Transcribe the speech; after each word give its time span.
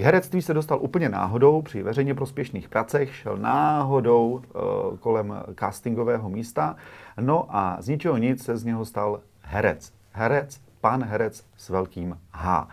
K 0.00 0.02
herectví 0.02 0.42
se 0.42 0.54
dostal 0.54 0.78
úplně 0.82 1.08
náhodou 1.08 1.62
při 1.62 1.82
veřejně 1.82 2.14
prospěšných 2.14 2.68
pracech, 2.68 3.16
šel 3.16 3.36
náhodou 3.36 4.30
uh, 4.30 4.96
kolem 4.98 5.42
castingového 5.58 6.28
místa, 6.28 6.76
no 7.20 7.46
a 7.56 7.76
z 7.80 7.88
ničeho 7.88 8.16
nic 8.16 8.44
se 8.44 8.56
z 8.56 8.64
něho 8.64 8.84
stal 8.84 9.20
herec. 9.40 9.92
Herec, 10.12 10.60
pan 10.80 11.04
herec 11.04 11.44
s 11.56 11.68
velkým 11.68 12.18
H. 12.32 12.68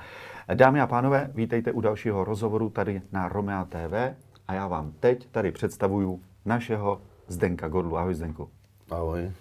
Dámy 0.53 0.81
a 0.81 0.87
pánové, 0.87 1.31
vítejte 1.33 1.71
u 1.71 1.81
dalšího 1.81 2.23
rozhovoru 2.23 2.69
tady 2.69 3.01
na 3.11 3.27
Romea 3.27 3.65
TV 3.65 4.15
a 4.47 4.53
já 4.53 4.67
vám 4.67 4.93
teď 4.99 5.27
tady 5.31 5.51
představuju 5.51 6.21
našeho 6.45 7.01
Zdenka 7.27 7.67
Godlu. 7.67 7.97
Ahoj 7.97 8.13
Zdenku. 8.13 8.49
Ahoj, 8.91 9.31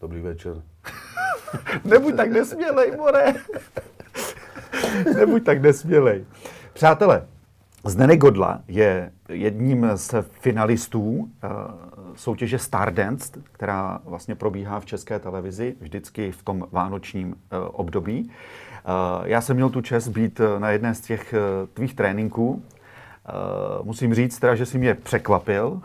dobrý 0.00 0.20
večer. 0.20 0.62
Nebuď 1.84 2.16
tak 2.16 2.30
nesmělej, 2.30 2.96
more. 2.96 3.34
Nebuď 5.16 5.44
tak 5.44 5.62
nesmělej. 5.62 6.24
Přátelé, 6.76 7.26
Zdenek 7.84 8.20
Godla 8.20 8.60
je 8.68 9.12
jedním 9.28 9.90
z 9.94 10.14
finalistů 10.40 11.10
uh, 11.10 11.28
soutěže 12.14 12.58
Stardance, 12.58 13.32
která 13.52 14.00
vlastně 14.04 14.34
probíhá 14.34 14.80
v 14.80 14.84
české 14.84 15.18
televizi 15.18 15.76
vždycky 15.80 16.32
v 16.32 16.42
tom 16.42 16.66
vánočním 16.72 17.28
uh, 17.28 17.34
období. 17.72 18.22
Uh, 18.24 19.26
já 19.26 19.40
jsem 19.40 19.56
měl 19.56 19.70
tu 19.70 19.80
čest 19.80 20.08
být 20.08 20.40
na 20.58 20.70
jedné 20.70 20.94
z 20.94 21.00
těch 21.00 21.34
tvých 21.74 21.94
tréninků. 21.94 22.62
Musím 23.82 24.14
říct 24.14 24.38
teda, 24.38 24.54
že 24.54 24.66
si 24.66 24.78
mě 24.78 24.94
překvapil. 24.94 25.80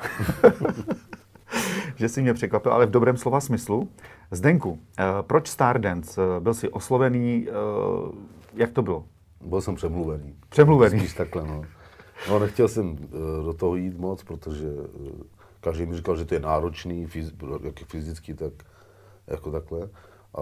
že 1.95 2.09
si 2.09 2.21
mě 2.21 2.33
překvapil, 2.33 2.73
ale 2.73 2.85
v 2.85 2.91
dobrém 2.91 3.17
slova 3.17 3.39
smyslu. 3.39 3.89
Zdenku, 4.31 4.79
proč 5.21 5.47
Stardance? 5.47 6.21
Byl 6.39 6.53
jsi 6.53 6.69
oslovený, 6.69 7.47
jak 8.53 8.71
to 8.71 8.81
bylo? 8.81 9.03
Byl 9.43 9.61
jsem 9.61 9.75
přemluvený. 9.75 10.35
Přemluvený. 10.49 10.99
Spíš 10.99 11.13
takhle, 11.13 11.47
no. 11.47 11.63
No, 12.29 12.39
nechtěl 12.39 12.67
jsem 12.67 12.91
uh, 12.91 12.97
do 13.45 13.53
toho 13.53 13.75
jít 13.75 13.97
moc, 13.97 14.23
protože 14.23 14.67
uh, 14.69 15.09
každý 15.59 15.85
mi 15.85 15.95
říkal, 15.95 16.17
že 16.17 16.25
to 16.25 16.33
je 16.33 16.39
náročný, 16.39 17.05
fyz, 17.05 17.33
jak 17.63 17.79
fyzicky, 17.79 18.33
tak 18.33 18.53
jako 19.27 19.51
takhle. 19.51 19.89
A 20.35 20.41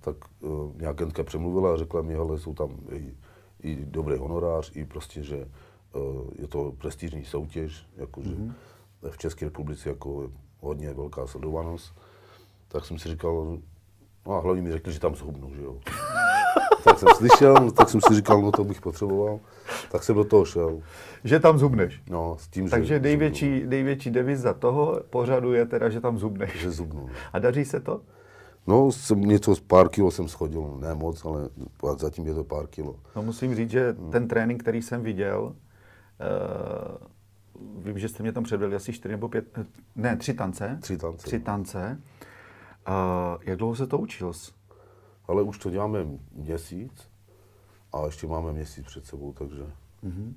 tak 0.00 0.16
uh, 0.40 0.74
mě 0.74 0.86
agentka 0.86 1.24
přemluvila 1.24 1.72
a 1.72 1.76
řekla 1.76 2.02
mi, 2.02 2.14
ale 2.14 2.38
jsou 2.38 2.54
tam 2.54 2.70
i, 2.92 3.14
i 3.62 3.76
dobrý 3.84 4.18
honorář, 4.18 4.72
i 4.74 4.84
prostě, 4.84 5.22
že 5.22 5.48
uh, 5.94 6.30
je 6.38 6.48
to 6.48 6.72
prestižní 6.78 7.24
soutěž, 7.24 7.86
jakože 7.96 8.30
mm-hmm. 8.30 8.52
v 9.10 9.18
České 9.18 9.44
republice 9.44 9.88
jako 9.88 10.30
hodně 10.60 10.94
velká 10.94 11.26
sledovanost. 11.26 11.94
Tak 12.68 12.84
jsem 12.84 12.98
si 12.98 13.08
říkal, 13.08 13.58
no 14.26 14.32
a 14.32 14.40
hlavně 14.40 14.62
mi 14.62 14.72
řekli, 14.72 14.92
že 14.92 15.00
tam 15.00 15.14
zhubnu, 15.14 15.54
že 15.54 15.62
jo. 15.62 15.78
Tak 16.84 16.98
jsem 16.98 17.08
slyšel, 17.16 17.70
tak 17.70 17.88
jsem 17.88 18.00
si 18.00 18.14
říkal, 18.14 18.42
no 18.42 18.52
to 18.52 18.64
bych 18.64 18.80
potřeboval. 18.80 19.40
Tak 19.90 20.02
jsem 20.02 20.16
do 20.16 20.24
toho 20.24 20.44
šel. 20.44 20.80
Že 21.24 21.40
tam 21.40 21.58
zubneš. 21.58 22.02
No, 22.10 22.36
s 22.40 22.48
tím, 22.48 22.68
Takže 22.68 22.94
že 22.94 23.00
největší, 23.00 23.62
největší 23.66 24.10
deviza 24.10 24.54
toho 24.54 25.00
pořadu 25.10 25.52
je 25.52 25.66
teda, 25.66 25.88
že 25.88 26.00
tam 26.00 26.18
zubneš. 26.18 26.60
Že 26.60 26.70
zubnu. 26.70 27.00
No. 27.00 27.14
A 27.32 27.38
daří 27.38 27.64
se 27.64 27.80
to? 27.80 28.00
No, 28.66 28.92
jsem 28.92 29.20
něco 29.20 29.54
z 29.54 29.60
pár 29.60 29.88
kilo 29.88 30.10
jsem 30.10 30.28
schodil, 30.28 30.76
ne 30.80 30.94
moc, 30.94 31.24
ale 31.24 31.48
zatím 31.98 32.26
je 32.26 32.34
to 32.34 32.44
pár 32.44 32.66
kilo. 32.66 32.96
No 33.16 33.22
musím 33.22 33.54
říct, 33.54 33.70
že 33.70 33.96
ten 34.12 34.28
trénink, 34.28 34.62
který 34.62 34.82
jsem 34.82 35.02
viděl, 35.02 35.42
uh, 35.42 35.54
vím, 37.84 37.98
že 37.98 38.08
jste 38.08 38.22
mě 38.22 38.32
tam 38.32 38.44
předvedli 38.44 38.76
asi 38.76 38.92
čtyři 38.92 39.12
nebo 39.12 39.28
pět, 39.28 39.58
ne, 39.96 40.16
tři 40.16 40.34
tance. 40.34 40.78
Tři 40.80 40.98
tance. 40.98 41.26
Tři 41.26 41.40
tance. 41.40 42.00
Uh, 42.88 43.42
jak 43.42 43.58
dlouho 43.58 43.76
se 43.76 43.86
to 43.86 43.98
učil? 43.98 44.32
Ale 45.28 45.42
už 45.42 45.58
to 45.58 45.70
děláme 45.70 46.06
měsíc 46.32 47.08
a 47.92 48.06
ještě 48.06 48.26
máme 48.26 48.52
měsíc 48.52 48.86
před 48.86 49.06
sebou, 49.06 49.32
takže... 49.32 49.62
Uh-huh. 50.04 50.34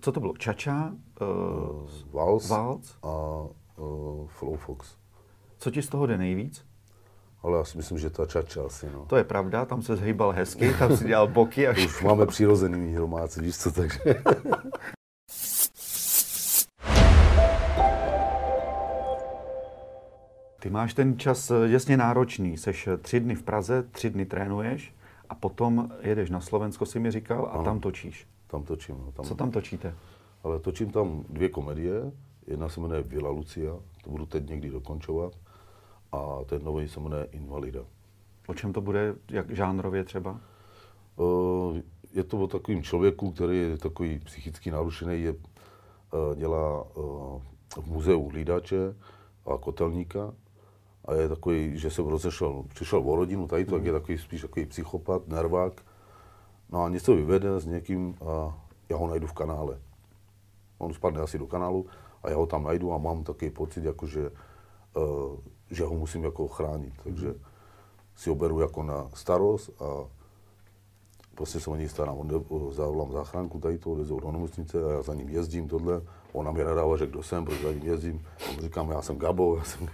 Co 0.00 0.12
to 0.12 0.20
bylo? 0.20 0.36
Čača? 0.36 0.92
Uh, 1.20 1.90
Vals, 2.12 2.48
Vals? 2.48 2.96
a 3.02 3.08
uh, 3.76 4.28
Flow 4.28 4.56
Fox. 4.56 4.96
Co 5.58 5.70
ti 5.70 5.82
z 5.82 5.88
toho 5.88 6.06
jde 6.06 6.18
nejvíc? 6.18 6.64
Ale 7.42 7.58
já 7.58 7.64
si 7.64 7.76
myslím, 7.76 7.98
že 7.98 8.10
ta 8.10 8.26
čača 8.26 8.66
asi, 8.66 8.90
no. 8.90 9.06
To 9.06 9.16
je 9.16 9.24
pravda, 9.24 9.64
tam 9.64 9.82
se 9.82 9.96
zhýbal 9.96 10.30
hezky, 10.32 10.74
tam 10.78 10.96
si 10.96 11.04
dělal 11.04 11.28
boky. 11.28 11.68
A 11.68 11.70
Už 11.70 12.02
máme 12.02 12.26
přirozený 12.26 12.94
hromáci, 12.94 13.40
víš 13.40 13.58
co, 13.58 13.72
takže... 13.72 14.00
Ty 20.62 20.70
máš 20.70 20.94
ten 20.94 21.18
čas 21.18 21.50
eh, 21.50 21.54
jasně 21.68 21.96
náročný. 21.96 22.56
Seš 22.56 22.86
eh, 22.86 22.96
tři 22.96 23.20
dny 23.20 23.34
v 23.34 23.42
Praze, 23.42 23.82
tři 23.82 24.10
dny 24.10 24.26
trénuješ 24.26 24.94
a 25.28 25.34
potom 25.34 25.90
jedeš 26.00 26.30
na 26.30 26.40
Slovensko, 26.40 26.86
si 26.86 26.98
mi 26.98 27.10
říkal, 27.10 27.46
a 27.46 27.48
Ano. 27.48 27.64
tam 27.64 27.80
točíš. 27.80 28.26
Tam 28.46 28.62
točím, 28.62 28.94
no. 28.98 29.12
Tam, 29.12 29.24
Co 29.24 29.34
tam 29.34 29.50
točíte? 29.50 29.94
Ale 30.44 30.58
točím 30.58 30.90
tam 30.90 31.24
dvě 31.28 31.48
komedie. 31.48 32.12
Jedna 32.46 32.68
se 32.68 32.80
jmenuje 32.80 33.02
Vila 33.02 33.30
Lucia, 33.30 33.76
to 34.04 34.10
budu 34.10 34.26
teď 34.26 34.48
někdy 34.48 34.70
dokončovat. 34.70 35.32
A 36.12 36.38
ten 36.46 36.64
nový 36.64 36.88
se 36.88 37.00
jmenuje 37.00 37.24
Invalida. 37.32 37.80
O 38.46 38.54
čem 38.54 38.72
to 38.72 38.80
bude, 38.80 39.14
jak 39.30 39.50
žánrově 39.50 40.04
třeba? 40.04 40.40
Uh, 41.16 41.78
je 42.12 42.24
to 42.24 42.38
o 42.38 42.46
takovým 42.46 42.82
člověku, 42.82 43.32
který 43.32 43.58
je 43.58 43.78
takový 43.78 44.18
psychicky 44.18 44.70
narušený, 44.70 45.22
je, 45.22 45.34
dělá 46.36 46.84
v 47.76 47.86
muzeu 47.86 48.28
hlídače 48.28 48.94
a 49.46 49.58
kotelníka 49.58 50.32
a 51.04 51.14
je 51.14 51.28
takový, 51.28 51.78
že 51.78 51.90
se 51.90 52.02
rozešel, 52.02 52.64
přišel 52.68 53.02
o 53.10 53.16
rodinu 53.16 53.46
tady, 53.46 53.64
tak 53.64 53.84
je 53.84 53.92
takový 53.92 54.18
spíš 54.18 54.42
takový 54.42 54.66
psychopat, 54.66 55.28
nervák. 55.28 55.80
No 56.70 56.84
a 56.84 56.88
něco 56.88 57.14
vyvede 57.14 57.60
s 57.60 57.66
někým 57.66 58.14
a 58.26 58.58
já 58.88 58.96
ho 58.96 59.06
najdu 59.06 59.26
v 59.26 59.32
kanále. 59.32 59.78
On 60.78 60.94
spadne 60.94 61.20
asi 61.20 61.38
do 61.38 61.46
kanálu 61.46 61.86
a 62.22 62.30
já 62.30 62.36
ho 62.36 62.46
tam 62.46 62.64
najdu 62.64 62.92
a 62.92 62.98
mám 62.98 63.24
takový 63.24 63.50
pocit, 63.50 63.84
jako 63.84 64.06
že, 64.06 64.30
uh, 64.96 65.36
že 65.70 65.84
ho 65.84 65.94
musím 65.94 66.24
jako 66.24 66.48
chránit. 66.48 66.92
Takže 67.04 67.34
si 68.16 68.30
ho 68.30 68.36
beru 68.36 68.60
jako 68.60 68.82
na 68.82 69.08
starost 69.14 69.82
a 69.82 70.04
prostě 71.34 71.60
se 71.60 71.70
o 71.70 71.76
něj 71.76 71.88
starám. 71.88 72.18
On 72.18 72.28
jde- 72.28 72.74
zavolám 72.74 73.12
záchranku 73.12 73.58
tady 73.58 73.78
to, 73.78 73.90
odezou 73.90 74.20
do 74.20 74.32
nemocnice 74.32 74.84
a 74.84 74.92
já 74.92 75.02
za 75.02 75.14
ním 75.14 75.28
jezdím 75.28 75.68
tohle. 75.68 76.02
On 76.32 76.44
na 76.46 76.52
mě 76.52 76.64
nadává, 76.64 76.96
že 76.96 77.06
kdo 77.06 77.22
jsem, 77.22 77.44
proč 77.44 77.60
za 77.60 77.72
ním 77.72 77.84
jezdím. 77.84 78.26
Mu 78.54 78.60
říkám, 78.62 78.90
já 78.90 79.02
jsem 79.02 79.16
Gabo, 79.16 79.56
já 79.56 79.64
jsem 79.64 79.88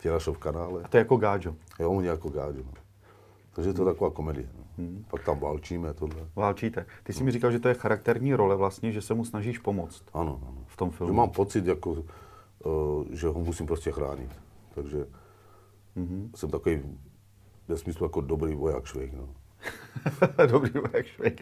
Těrašov 0.00 0.36
v 0.36 0.38
kanále. 0.40 0.82
A 0.82 0.88
to 0.88 0.96
je 0.96 0.98
jako 0.98 1.16
gáčo. 1.16 1.54
Jo, 1.78 1.90
on 1.90 2.04
je 2.04 2.10
jako 2.10 2.28
gáďo. 2.28 2.62
No. 2.64 2.72
Takže 3.52 3.72
to 3.72 3.82
je 3.82 3.92
taková 3.92 4.10
komedie. 4.10 4.48
No. 4.78 4.86
Pak 5.10 5.24
tam 5.24 5.40
válčíme 5.40 5.94
tohle. 5.94 6.26
Válčíte. 6.36 6.86
Ty 7.02 7.12
jsi 7.12 7.24
mi 7.24 7.30
říkal, 7.30 7.50
že 7.50 7.58
to 7.58 7.68
je 7.68 7.74
charakterní 7.74 8.34
role 8.34 8.56
vlastně, 8.56 8.92
že 8.92 9.02
se 9.02 9.14
mu 9.14 9.24
snažíš 9.24 9.58
pomoct 9.58 10.02
Ano, 10.14 10.40
ano. 10.48 10.64
v 10.66 10.76
tom 10.76 10.90
Že 10.90 10.96
filmu. 10.96 11.12
mám 11.12 11.30
pocit, 11.30 11.66
jako, 11.66 11.90
uh, 11.90 12.04
že 13.10 13.26
ho 13.26 13.40
musím 13.40 13.66
prostě 13.66 13.90
chránit. 13.90 14.30
Takže 14.74 15.06
jsem 16.34 16.50
takový 16.50 16.82
ve 17.68 17.76
smyslu 17.76 18.04
jako 18.06 18.20
dobrý 18.20 18.54
voják 18.54 18.84
švejk. 18.84 19.12
No. 19.12 19.28
Dobrý 20.50 20.70
jak 20.92 21.06
švejk. 21.06 21.40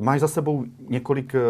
Máš 0.00 0.20
za 0.20 0.28
sebou 0.28 0.64
několik 0.88 1.34
eh, 1.34 1.40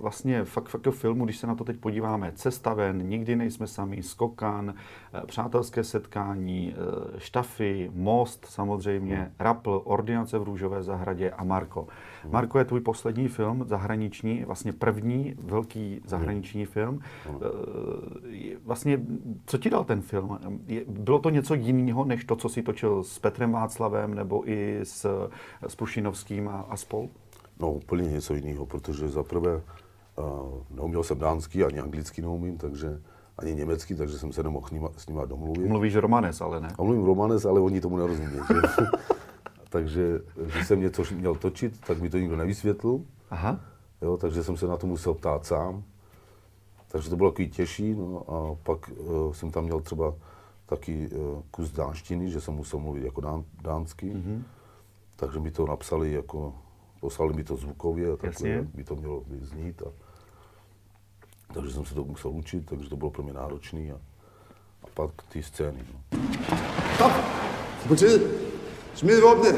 vlastně 0.00 0.44
fakt, 0.44 0.68
fakt 0.68 0.88
filmů, 0.90 1.24
když 1.24 1.36
se 1.36 1.46
na 1.46 1.54
to 1.54 1.64
teď 1.64 1.76
podíváme. 1.76 2.32
Cesta 2.34 2.74
ven, 2.74 3.08
Nikdy 3.08 3.36
nejsme 3.36 3.66
sami, 3.66 4.02
Skokan, 4.02 4.74
eh, 5.14 5.26
Přátelské 5.26 5.84
setkání, 5.84 6.74
eh, 6.76 7.20
Štafy, 7.20 7.90
Most 7.94 8.46
samozřejmě, 8.46 9.32
Rapl, 9.38 9.82
Ordinace 9.84 10.38
v 10.38 10.42
Růžové 10.42 10.82
zahradě 10.82 11.30
a 11.30 11.44
Marko. 11.44 11.86
Marko 12.30 12.58
je 12.58 12.64
tvůj 12.64 12.80
poslední 12.80 13.28
film, 13.28 13.64
zahraniční, 13.66 14.44
vlastně 14.44 14.72
první 14.72 15.34
velký 15.42 16.00
zahraniční 16.06 16.66
film. 16.66 17.00
Eh, 17.26 17.84
Vlastně, 18.64 19.00
co 19.46 19.58
ti 19.58 19.70
dal 19.70 19.84
ten 19.84 20.00
film? 20.00 20.38
Bylo 20.88 21.18
to 21.18 21.30
něco 21.30 21.54
jiného, 21.54 22.04
než 22.04 22.24
to, 22.24 22.36
co 22.36 22.48
si 22.48 22.62
točil 22.62 23.04
s 23.04 23.18
Petrem 23.18 23.52
Václavem 23.52 24.14
nebo 24.14 24.50
i 24.50 24.80
s, 24.82 25.28
s 25.66 25.74
Prušinovským 25.76 26.48
a, 26.48 26.66
a 26.68 26.76
spol? 26.76 27.08
No 27.60 27.72
úplně 27.72 28.08
něco 28.08 28.34
jiného, 28.34 28.66
protože 28.66 29.08
za 29.08 29.22
prvé 29.22 29.56
uh, 29.56 30.24
neuměl 30.70 31.02
jsem 31.02 31.18
dánský, 31.18 31.64
ani 31.64 31.80
anglicky 31.80 32.22
neumím, 32.22 32.58
takže 32.58 33.00
ani 33.38 33.54
německy, 33.54 33.94
takže 33.94 34.18
jsem 34.18 34.32
se 34.32 34.42
nemohl 34.42 34.68
s 34.68 34.70
nima, 34.70 34.88
s 34.96 35.06
nima 35.06 35.24
domluvit. 35.24 35.68
Mluvíš 35.68 35.94
romanes, 35.96 36.40
ale 36.40 36.60
ne. 36.60 36.68
A 36.78 36.82
mluvím 36.82 37.04
romanes, 37.04 37.44
ale 37.44 37.60
oni 37.60 37.80
tomu 37.80 37.96
nerozumí. 37.96 38.36
Že? 38.48 38.60
takže 39.68 40.20
když 40.52 40.66
jsem 40.66 40.80
něco 40.80 41.02
měl 41.14 41.34
točit, 41.34 41.80
tak 41.86 42.00
mi 42.00 42.10
to 42.10 42.18
nikdo 42.18 42.36
nevysvětlil. 42.36 43.00
Aha. 43.30 43.60
Jo, 44.02 44.16
takže 44.16 44.44
jsem 44.44 44.56
se 44.56 44.66
na 44.66 44.76
to 44.76 44.86
musel 44.86 45.14
ptát 45.14 45.46
sám. 45.46 45.82
Takže 46.88 47.10
to 47.10 47.16
bylo 47.16 47.30
takový 47.30 47.50
těžší. 47.50 47.94
No, 47.94 48.22
a 48.30 48.56
pak 48.62 48.90
uh, 48.96 49.32
jsem 49.32 49.50
tam 49.50 49.64
měl 49.64 49.80
třeba 49.80 50.14
taky 50.66 51.08
uh, 51.08 51.42
kus 51.50 51.70
dánštiny, 51.70 52.30
že 52.30 52.40
jsem 52.40 52.54
musel 52.54 52.80
mluvit 52.80 53.04
jako 53.04 53.20
dán, 53.20 53.44
dánsky. 53.62 54.14
Mm-hmm. 54.14 54.42
Takže 55.16 55.40
mi 55.40 55.50
to 55.50 55.66
napsali 55.66 56.12
jako, 56.12 56.54
poslali 57.04 57.34
mi 57.34 57.44
to 57.44 57.56
zvukově, 57.56 58.12
a 58.12 58.16
takhle, 58.16 58.66
by 58.74 58.84
to 58.84 58.96
mělo 58.96 59.22
znít. 59.40 59.82
A, 59.82 59.92
takže 61.54 61.70
jsem 61.70 61.84
se 61.84 61.94
to 61.94 62.04
musel 62.04 62.30
učit, 62.30 62.66
takže 62.66 62.88
to 62.88 62.96
bylo 62.96 63.10
pro 63.10 63.22
mě 63.22 63.32
náročné. 63.32 63.92
A, 63.92 64.00
a 64.82 64.86
pak 64.94 65.10
ty 65.28 65.42
scény. 65.42 65.84
No. 65.92 66.18
Stop! 66.94 67.12
Politiet! 67.88 68.22
Smid 68.94 69.20
våbnet! 69.20 69.56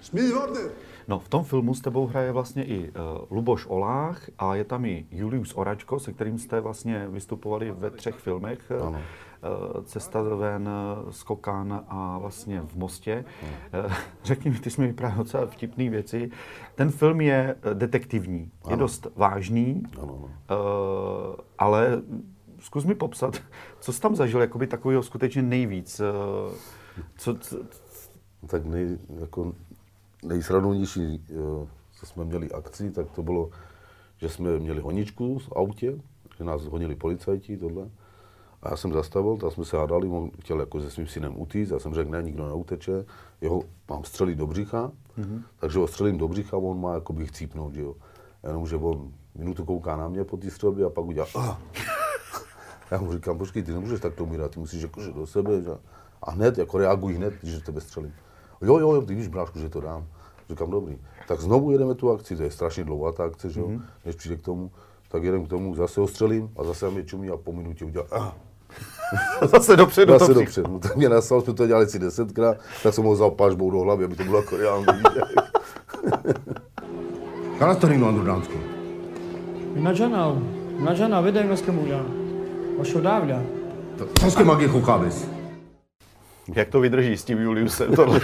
Smith 0.00 0.34
Warner. 0.34 0.70
No, 1.08 1.18
v 1.18 1.28
tom 1.28 1.44
filmu 1.44 1.74
s 1.74 1.80
tebou 1.80 2.06
hraje 2.06 2.32
vlastně 2.32 2.64
i 2.64 2.90
uh, 2.90 2.94
Luboš 3.30 3.66
Olách 3.68 4.30
a 4.38 4.54
je 4.54 4.64
tam 4.64 4.84
i 4.84 5.06
Julius 5.10 5.54
Oračko, 5.54 5.98
se 5.98 6.12
kterým 6.12 6.38
jste 6.38 6.60
vlastně 6.60 7.08
vystupovali 7.08 7.70
ve 7.70 7.90
třech 7.90 8.14
filmech. 8.14 8.72
Ano. 8.86 9.00
Uh, 9.76 9.82
Cesta 9.84 10.22
ven, 10.22 10.68
Skokan 11.10 11.84
a 11.88 12.18
vlastně 12.18 12.60
v 12.60 12.76
Mostě. 12.76 13.24
Uh, 13.86 13.92
řekni 14.24 14.50
mi, 14.50 14.58
ty 14.58 14.70
jsi 14.70 14.80
mi 14.80 14.86
vyprávěl 14.86 15.18
docela 15.18 15.46
vtipné 15.46 15.90
věci. 15.90 16.30
Ten 16.74 16.90
film 16.90 17.20
je 17.20 17.56
detektivní, 17.74 18.50
ano. 18.64 18.72
je 18.72 18.76
dost 18.76 19.06
vážný, 19.16 19.82
Ano, 20.02 20.28
ano. 20.48 21.36
ale 21.58 22.02
zkus 22.58 22.84
mi 22.84 22.94
popsat, 22.94 23.42
co 23.80 23.92
jsi 23.92 24.00
tam 24.00 24.16
zažil 24.16 24.40
jakoby 24.40 24.66
takového 24.66 25.02
skutečně 25.02 25.42
nejvíc. 25.42 26.00
Co, 27.16 27.34
co, 27.34 27.56
Tak 28.46 28.64
nej, 28.64 28.98
jako 29.20 29.54
nejsradovnější, 30.24 31.24
eh, 31.30 31.34
co 31.92 32.06
jsme 32.06 32.24
měli 32.24 32.50
akci, 32.52 32.90
tak 32.90 33.10
to 33.10 33.22
bylo, 33.22 33.50
že 34.16 34.28
jsme 34.28 34.58
měli 34.58 34.80
honičku 34.80 35.38
v 35.38 35.52
autě, 35.52 35.98
že 36.38 36.44
nás 36.44 36.62
honili 36.64 36.94
policajti, 36.94 37.56
tohle. 37.56 37.90
A 38.62 38.70
já 38.70 38.76
jsem 38.76 38.92
zastavil, 38.92 39.36
tam 39.36 39.50
jsme 39.50 39.64
se 39.64 39.76
hádali, 39.76 40.08
on 40.08 40.30
chtěl 40.40 40.60
jako 40.60 40.80
se 40.80 40.90
svým 40.90 41.06
synem 41.06 41.40
utíct, 41.40 41.72
já 41.72 41.78
jsem 41.78 41.94
řekl, 41.94 42.10
ne, 42.10 42.22
nikdo 42.22 42.46
neuteče, 42.46 43.04
jeho 43.40 43.62
mám 43.90 44.04
střelit 44.04 44.38
do 44.38 44.46
břicha, 44.46 44.92
mm-hmm. 45.18 45.42
takže 45.60 45.78
ho 45.78 45.86
střelím 45.86 46.18
do 46.18 46.28
břicha, 46.28 46.56
on 46.56 46.80
má 46.80 46.94
jako 46.94 47.12
bych 47.12 47.28
chcípnout, 47.28 47.74
že 47.74 47.80
jo. 47.80 47.94
Jenomže 48.46 48.76
on 48.76 49.12
minutu 49.34 49.64
kouká 49.64 49.96
na 49.96 50.08
mě 50.08 50.24
po 50.24 50.36
té 50.36 50.50
střelbě 50.50 50.84
a 50.84 50.90
pak 50.90 51.04
udělá, 51.04 51.26
ah. 51.34 51.56
Já 52.90 52.98
mu 52.98 53.12
říkám, 53.12 53.38
počkej, 53.38 53.62
ty 53.62 53.72
nemůžeš 53.72 54.00
takto 54.00 54.24
umírat, 54.24 54.50
ty 54.50 54.60
musíš 54.60 54.82
jakože 54.82 55.12
do 55.12 55.26
sebe, 55.26 55.62
že? 55.62 55.70
a 56.22 56.30
hned, 56.30 56.58
jako 56.58 56.78
reaguj 56.78 57.14
hned, 57.14 57.34
když 57.42 57.62
tebe 57.62 57.80
střelím. 57.80 58.14
Jo, 58.60 58.78
jo, 58.78 58.94
jo, 58.94 59.02
ty 59.02 59.14
víš, 59.14 59.28
brášku, 59.28 59.58
že 59.58 59.68
to 59.68 59.80
dám. 59.80 60.06
Říkám, 60.50 60.70
dobrý. 60.70 60.98
Tak 61.28 61.40
znovu 61.40 61.70
jedeme 61.70 61.94
tu 61.94 62.10
akci, 62.10 62.36
to 62.36 62.42
je 62.42 62.50
strašně 62.50 62.84
dlouhá 62.84 63.12
ta 63.12 63.24
akce, 63.24 63.50
že 63.50 63.60
jo, 63.60 63.66
mm-hmm. 63.66 63.82
než 64.04 64.16
přijde 64.16 64.36
k 64.36 64.42
tomu, 64.42 64.70
tak 65.08 65.22
jedem 65.22 65.46
k 65.46 65.48
tomu, 65.48 65.74
zase 65.74 66.00
ho 66.00 66.08
střelím 66.08 66.50
a 66.56 66.64
zase 66.64 66.90
mě 66.90 67.04
čumí 67.04 67.30
a 67.30 67.36
po 67.36 67.52
minutě 67.52 67.84
udělá, 67.84 68.06
ah. 68.10 68.32
zase 69.52 69.76
dopředu. 69.76 70.12
Zase 70.12 70.26
to 70.26 70.32
přijde. 70.32 70.44
dopředu. 70.44 70.72
No, 70.72 70.78
tak 70.78 70.96
mě 70.96 71.08
nasal, 71.08 71.40
jsme 71.40 71.54
to 71.54 71.66
dělali 71.66 71.86
asi 71.86 71.98
desetkrát, 71.98 72.56
tak 72.82 72.94
jsem 72.94 73.04
ho 73.04 73.12
vzal 73.12 73.30
pažbou 73.30 73.70
do 73.70 73.78
hlavy, 73.78 74.04
aby 74.04 74.16
to 74.16 74.24
bylo 74.24 74.36
jako 74.38 74.56
reálný. 74.56 74.86
Kalastorino 77.58 78.08
on 78.08 78.24
Dánsku. 78.24 78.54
Nagyanav, 79.74 80.36
nagyanav, 80.78 81.24
vedelmezke 81.24 81.72
múlja. 81.72 82.00
A 82.80 82.84
sodávля. 82.84 83.42
Co 84.20 84.30
s 84.30 84.44
magie 84.44 84.68
chukávez? 84.68 85.28
Jak 86.54 86.68
to 86.68 86.80
vydržíš 86.80 87.20
s 87.20 87.24
tím 87.24 87.38
Juliusem, 87.38 87.94
tohle? 87.94 88.20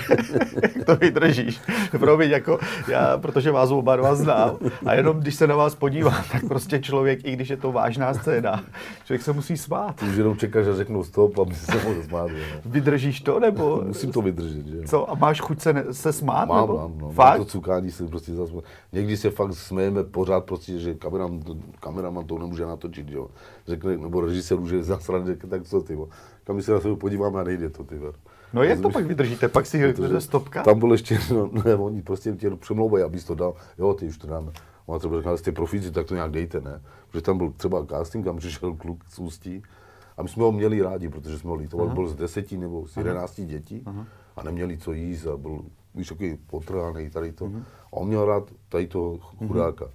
Jak 0.63 0.85
to 0.87 0.97
vydržíš? 0.97 1.61
Promiň, 1.99 2.31
jako 2.31 2.59
já, 2.89 3.19
protože 3.19 3.51
vás 3.51 3.71
oba 3.71 3.97
dva 3.97 4.15
znám 4.15 4.57
a 4.87 4.95
jenom 4.95 5.21
když 5.21 5.35
se 5.35 5.47
na 5.47 5.57
vás 5.57 5.75
podívám, 5.75 6.23
tak 6.33 6.45
prostě 6.49 6.79
člověk, 6.79 7.21
i 7.25 7.33
když 7.33 7.49
je 7.49 7.57
to 7.57 7.73
vážná 7.73 8.15
scéna, 8.15 8.65
člověk 9.05 9.23
se 9.23 9.33
musí 9.33 9.57
smát. 9.57 10.03
Už 10.03 10.17
jenom 10.17 10.37
čekáš, 10.37 10.65
že 10.65 10.75
řeknou 10.77 11.05
stop, 11.05 11.39
aby 11.39 11.55
se 11.55 11.75
mohl 11.85 12.03
smát. 12.03 12.31
jo. 12.31 12.37
Vydržíš 12.65 13.21
to, 13.21 13.41
nebo 13.41 13.83
Musím 13.87 14.13
to 14.13 14.23
vydržet, 14.23 14.67
že 14.67 14.83
co? 14.83 15.11
A 15.11 15.15
máš 15.15 15.41
chuť 15.41 15.61
se, 15.61 15.73
ne- 15.73 15.85
se 15.91 16.13
smát, 16.13 16.49
Mám, 16.49 16.61
nebo? 16.61 16.79
mám, 16.79 16.99
no. 16.99 17.11
Fakt? 17.11 17.29
Mám 17.29 17.39
to 17.39 17.45
cukání 17.45 17.91
se 17.91 18.07
prostě 18.07 18.33
zase. 18.35 18.53
Někdy 18.93 19.17
se 19.17 19.31
fakt 19.31 19.55
smejeme 19.55 20.05
pořád 20.05 20.45
prostě, 20.45 20.79
že 20.79 20.95
kameraman, 20.95 21.43
kameraman 21.81 22.25
to 22.25 22.39
nemůže 22.39 22.67
natočit, 22.67 23.09
jo. 23.11 23.29
Řekne, 23.67 23.99
nebo 23.99 24.21
režisér 24.21 24.61
už 24.61 24.71
je 24.71 24.83
zasraný, 24.83 25.27
řekne, 25.27 25.49
tak 25.49 25.65
co 25.65 25.81
ty, 25.81 25.93
jo. 25.93 26.09
Kam 26.45 26.63
se 26.63 26.73
na 26.73 26.81
sebe 26.81 26.97
podívám 26.97 27.37
a 27.37 27.43
nejde 27.45 27.71
to, 27.71 27.85
ty. 27.85 27.97
jo. 27.97 28.13
No 28.53 28.63
jak 28.63 28.81
to 28.81 28.91
pak 28.91 29.07
vydržíte? 29.07 29.49
Pak 29.49 29.67
si 29.67 29.87
řeknete 29.87 30.21
stopka? 30.21 30.63
Tam 30.63 30.79
byl 30.79 30.93
ještě, 30.93 31.19
no, 31.35 31.51
ne, 31.65 31.75
oni 31.75 32.03
prostě 32.03 32.33
tě 32.33 32.51
přemlouvají, 32.51 33.05
abys 33.05 33.25
to 33.25 33.35
dal. 33.35 33.55
Jo, 33.79 33.95
ty 33.95 34.07
už 34.07 34.19
to 34.19 34.27
dáme. 34.27 34.53
On 34.87 34.99
třeba 34.99 35.17
řekl, 35.17 35.29
ale 35.29 35.39
jste 35.39 35.53
profíci, 35.53 35.91
tak 35.91 36.07
to 36.07 36.15
nějak 36.15 36.31
dejte, 36.31 36.61
ne? 36.61 36.83
Protože 37.11 37.23
tam 37.23 37.39
byl 37.39 37.53
třeba 37.57 37.87
casting, 37.87 38.25
tam 38.25 38.37
přišel 38.37 38.75
kluk 38.75 39.05
z 39.09 39.19
Ústí 39.19 39.63
a 40.17 40.23
my 40.23 40.29
jsme 40.29 40.43
ho 40.43 40.53
měli 40.53 40.83
rádi, 40.83 41.09
protože 41.09 41.39
jsme 41.39 41.51
ho 41.51 41.57
lítovali, 41.57 41.91
byl 41.95 42.09
z 42.09 42.15
deseti 42.15 42.57
nebo 42.59 42.87
z 42.89 42.97
jedenácti 42.97 43.45
dětí 43.47 43.85
a 44.37 44.43
neměli 44.43 44.79
co 44.79 44.93
jíst 44.93 45.27
a 45.27 45.37
byl, 45.37 45.65
víš, 45.95 46.09
takový 46.09 46.37
potrhaný 46.37 47.11
tady 47.11 47.33
to. 47.33 47.51
A 47.87 47.93
on 47.93 48.09
měl 48.09 48.25
rád 48.25 48.51
tady 48.69 48.87
toho 48.87 49.19
chudáka. 49.19 49.91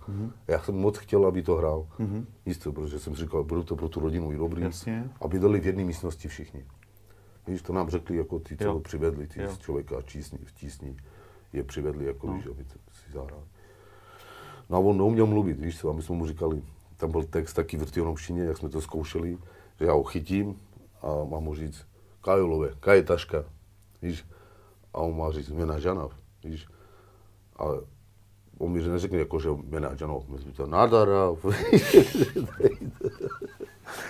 Já 0.47 0.59
jsem 0.63 0.75
moc 0.75 0.97
chtěl, 0.97 1.25
aby 1.25 1.41
to 1.43 1.55
hrál. 1.55 1.87
Jistě, 2.45 2.69
protože 2.71 2.99
jsem 2.99 3.15
říkal, 3.15 3.43
budu 3.43 3.63
to 3.63 3.75
pro 3.75 3.89
tu 3.89 3.99
rodinu 3.99 4.31
i 4.33 4.37
dobrý. 4.37 4.61
Jasně. 4.63 5.09
A 5.21 5.27
bydleli 5.27 5.59
v 5.59 5.65
jedné 5.65 5.83
místnosti 5.83 6.27
všichni. 6.27 6.65
Víš, 7.47 7.61
to 7.61 7.73
nám 7.73 7.89
řekli 7.89 8.17
jako 8.17 8.39
ty, 8.39 8.57
co 8.57 8.63
Jo. 8.63 8.73
ho 8.73 8.79
přivedli, 8.79 9.27
ty 9.27 9.41
Jo. 9.41 9.49
z 9.51 9.57
člověka 9.57 10.01
čísní, 10.01 10.37
v 10.45 10.51
tísni, 10.51 10.97
je 11.53 11.63
přivedli, 11.63 12.05
jako 12.05 12.33
víš, 12.33 12.45
aby 12.45 12.63
to 12.63 12.73
si 12.91 13.11
zahrali. 13.11 13.43
No 14.69 14.77
a 14.77 14.79
on 14.79 14.97
neuměl 14.97 15.25
mluvit, 15.27 15.59
víš 15.59 15.79
co, 15.79 15.89
a 15.89 15.93
my 15.93 16.01
jsme 16.01 16.15
mu 16.15 16.27
říkali, 16.27 16.61
tam 16.97 17.11
byl 17.11 17.23
text 17.23 17.53
taky 17.53 17.77
v 17.77 17.83
rtionovštině, 17.83 18.43
jak 18.43 18.57
jsme 18.57 18.69
to 18.69 18.81
zkoušeli, 18.81 19.37
že 19.79 19.85
já 19.85 19.93
ho 19.93 20.03
chytím 20.03 20.55
a 21.01 21.07
mám 21.29 21.43
mu 21.43 21.55
říct, 21.55 21.85
Kajolové, 22.21 22.69
kaj 22.79 22.97
je 22.97 23.03
taška, 23.03 23.43
víš, 24.01 24.25
a 24.93 24.97
on 24.97 25.17
má 25.17 25.31
říct, 25.31 25.49
jména 25.49 25.79
Žanav, 25.79 26.11
víš, 26.43 26.67
a 27.59 27.63
on 28.57 28.71
mi 28.71 28.81
neřekne 28.81 29.17
jako, 29.17 29.39
že 29.39 29.49
jména 29.63 29.95
Žanav, 29.95 30.27
my 30.27 30.37
jsme 30.37 30.51
to 30.51 30.67
nádara, 30.67 31.29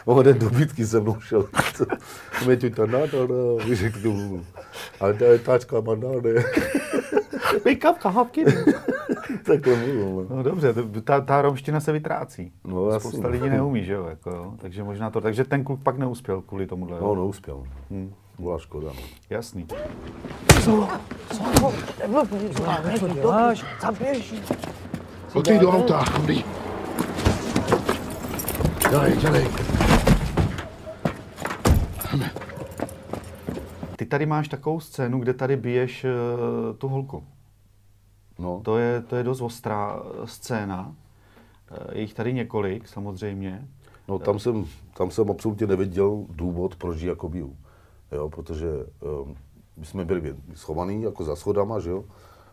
On 0.06 0.25
den 0.25 0.39
do 0.39 0.50
bitky 0.50 0.85
se 0.85 1.00
mnou 1.00 1.19
šel. 1.19 1.47
Mě 2.45 2.57
tu 2.57 2.69
to 2.69 2.88
nádara, 2.88 3.65
víš, 3.65 3.80
jak 3.80 3.94
to 3.94 4.12
mluvím. 4.12 4.45
Ale 5.00 5.13
to 5.13 5.24
je 5.24 5.39
tačka 5.39 5.81
mandáne. 5.81 6.33
Pick 7.63 7.86
up 7.89 7.97
kahavky. 7.97 8.45
Takhle 9.45 9.75
mluvil. 9.75 10.27
no. 10.29 10.36
No 10.36 10.44
dobře, 10.44 10.74
ta, 11.03 11.21
ta 11.21 11.41
romština 11.41 11.79
se 11.79 11.91
vytrácí. 11.91 12.51
No. 12.68 13.00
Spousta 13.00 13.27
lidí 13.27 13.50
neumí, 13.50 13.83
že 13.83 13.94
jo, 13.94 14.06
jako, 14.06 14.29
jo. 14.29 14.53
Takže 14.57 14.83
možná 14.83 15.09
to, 15.09 15.21
takže 15.21 15.44
ten 15.44 15.63
kluk 15.63 15.83
pak 15.83 15.97
neuspěl 15.97 16.41
kvůli 16.41 16.68
tomuhle. 16.68 17.00
No, 17.01 17.15
neuspěl. 17.15 17.63
Byla 18.39 18.59
škoda. 18.59 18.88
No. 18.88 19.01
Jasný. 19.30 19.68
Co 20.63 20.88
děláš? 23.13 23.65
Zaběž. 23.81 24.33
Pojď 25.33 25.47
do 25.59 25.71
auta, 25.71 25.97
Andy. 26.00 26.44
Dělej, 28.89 29.18
dělej. 29.18 29.47
Ty 33.96 34.05
tady 34.05 34.25
máš 34.25 34.48
takovou 34.48 34.79
scénu, 34.79 35.19
kde 35.19 35.34
tady 35.34 35.58
biješ 35.58 36.03
uh, 36.05 36.75
tu 36.77 36.88
holku. 36.88 37.24
no. 38.39 38.62
To 38.65 38.77
je, 38.77 39.01
to 39.01 39.15
je 39.15 39.24
dost 39.24 39.41
ostrá 39.41 40.00
eh, 40.24 40.27
scéna. 40.27 40.96
Eh, 41.72 41.96
Je 41.98 42.01
jich 42.01 42.13
tady 42.13 42.34
několik, 42.34 42.88
samozřejmě. 42.88 43.67
No 44.08 44.19
tam 44.19 44.39
jsem, 44.39 44.65
tam 44.93 45.12
jsem 45.12 45.31
absolutně 45.31 45.67
neviděl 45.67 46.25
důvod, 46.29 46.75
proč 46.75 47.01
ji 47.01 47.08
jako 47.08 47.29
biju. 47.29 47.55
Jo, 48.15 48.29
protože 48.29 48.70
um, 49.24 49.36
my 49.77 49.86
jsme 49.86 50.05
byli 50.05 50.36
schovaní 50.53 51.01
jako 51.01 51.24
za 51.24 51.36
schodama, 51.36 51.79
že 51.79 51.89
jo. 51.89 52.03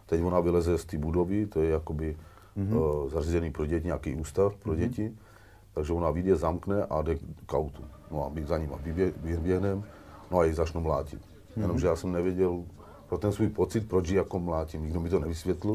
Teď 0.07 0.23
ona 0.23 0.41
vyleze 0.41 0.79
z 0.79 0.85
té 0.85 0.99
budovy, 0.99 1.47
to 1.47 1.61
je 1.61 1.71
jakoby 1.71 2.17
mm-hmm. 2.59 2.77
uh, 2.77 3.11
zařízený 3.11 3.51
pro 3.51 3.67
děti, 3.67 3.87
nějaký 3.87 4.15
ústav 4.15 4.57
pro 4.57 4.73
mm-hmm. 4.73 4.77
děti. 4.77 5.13
Takže 5.75 5.93
ona 5.93 6.11
vyjde, 6.11 6.37
zamkne 6.37 6.85
a 6.85 7.03
jde 7.03 7.17
k 7.47 7.55
autu. 7.55 7.83
No 8.11 8.27
a 8.27 8.29
my 8.29 8.47
za 8.47 8.59
ním 8.59 8.71
vybě- 8.71 9.13
vyběhneme, 9.17 9.83
no 10.31 10.39
a 10.39 10.45
ji 10.45 10.55
začnu 10.55 10.81
mlátit. 10.81 11.21
Mm-hmm. 11.21 11.61
Jenomže 11.61 11.87
já 11.87 11.97
jsem 11.97 12.13
nevěděl 12.13 12.65
pro 13.09 13.19
ten 13.19 13.33
svůj 13.33 13.49
pocit, 13.49 13.89
proč 13.89 14.09
ji 14.09 14.17
jako 14.17 14.39
mlátím. 14.39 14.85
Nikdo 14.85 15.01
mi 15.01 15.09
to 15.09 15.19
nevysvětlil. 15.19 15.75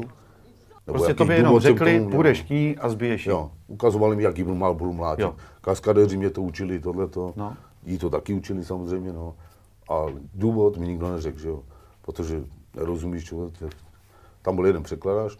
Nebo 0.86 0.98
Prostě 0.98 1.14
to 1.14 1.24
by 1.24 1.34
jenom 1.34 1.60
řekli, 1.60 1.98
tomu 1.98 2.10
půjdeš 2.10 2.42
k 2.42 2.50
ní 2.50 2.78
a 2.78 2.88
zbiješ 2.88 3.26
ji. 3.26 3.30
Jo, 3.30 3.50
ukazovali 3.66 4.16
mi, 4.16 4.22
jaký 4.22 4.44
mal 4.44 4.74
budu 4.74 4.92
mlátit. 4.92 5.22
Jo. 5.22 5.34
Kaskadeři 5.60 6.16
mě 6.16 6.30
to 6.30 6.42
učili, 6.42 6.80
tohleto. 6.80 7.32
No. 7.36 7.56
Jí 7.84 7.98
to 7.98 8.10
taky 8.10 8.34
učili 8.34 8.64
samozřejmě, 8.64 9.12
no. 9.12 9.34
A 9.90 10.06
důvod 10.34 10.76
mi 10.76 10.86
nikdo 10.86 11.12
neřekl, 11.12 11.38
že 11.38 11.48
jo. 11.48 11.62
Protože 12.02 12.44
nerozumíš, 12.76 13.24
že- 13.58 13.68
tam 14.42 14.56
byl 14.56 14.66
jeden 14.66 14.82
překladač, 14.82 15.36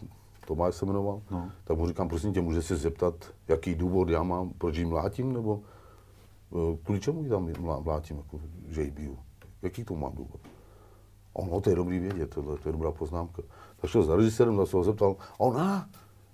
Tomáš 0.47 0.75
se 0.75 0.85
jmenoval, 0.85 1.21
No. 1.31 1.51
tak 1.63 1.77
mu 1.77 1.87
říkám, 1.87 2.07
prosím 2.09 2.33
tě, 2.33 2.41
může 2.41 2.61
se 2.61 2.75
zeptat, 2.75 3.13
jaký 3.47 3.75
důvod 3.75 4.09
já 4.09 4.23
mám, 4.23 4.49
proč 4.57 4.77
jí 4.77 4.85
mlátím, 4.85 5.33
nebo 5.33 5.61
eh, 6.53 6.77
kvůli 6.83 6.99
čemu 6.99 7.23
ji 7.23 7.29
tam 7.29 7.47
mlá- 7.47 7.83
mlátím, 7.83 8.17
jako, 8.17 8.39
že 8.69 8.81
ji 8.81 8.91
biju. 8.91 9.17
Jaký 9.61 9.83
to 9.83 9.95
mám 9.95 10.11
důvod? 10.15 10.39
A 11.35 11.39
on, 11.39 11.49
no, 11.51 11.61
to 11.61 11.69
je 11.69 11.75
dobrý 11.75 11.99
vědět, 11.99 12.29
tohle, 12.29 12.57
to 12.57 12.69
je 12.69 12.73
dobrá 12.73 12.91
poznámka. 12.91 13.41
Tak 13.81 13.89
šel 13.89 14.03
za 14.03 14.15
režisérem, 14.15 14.57
tak 14.57 14.67
se 14.67 14.77
ho 14.77 14.83
zeptal, 14.83 15.15
a 15.19 15.39
on, 15.39 15.57
a, 15.57 15.89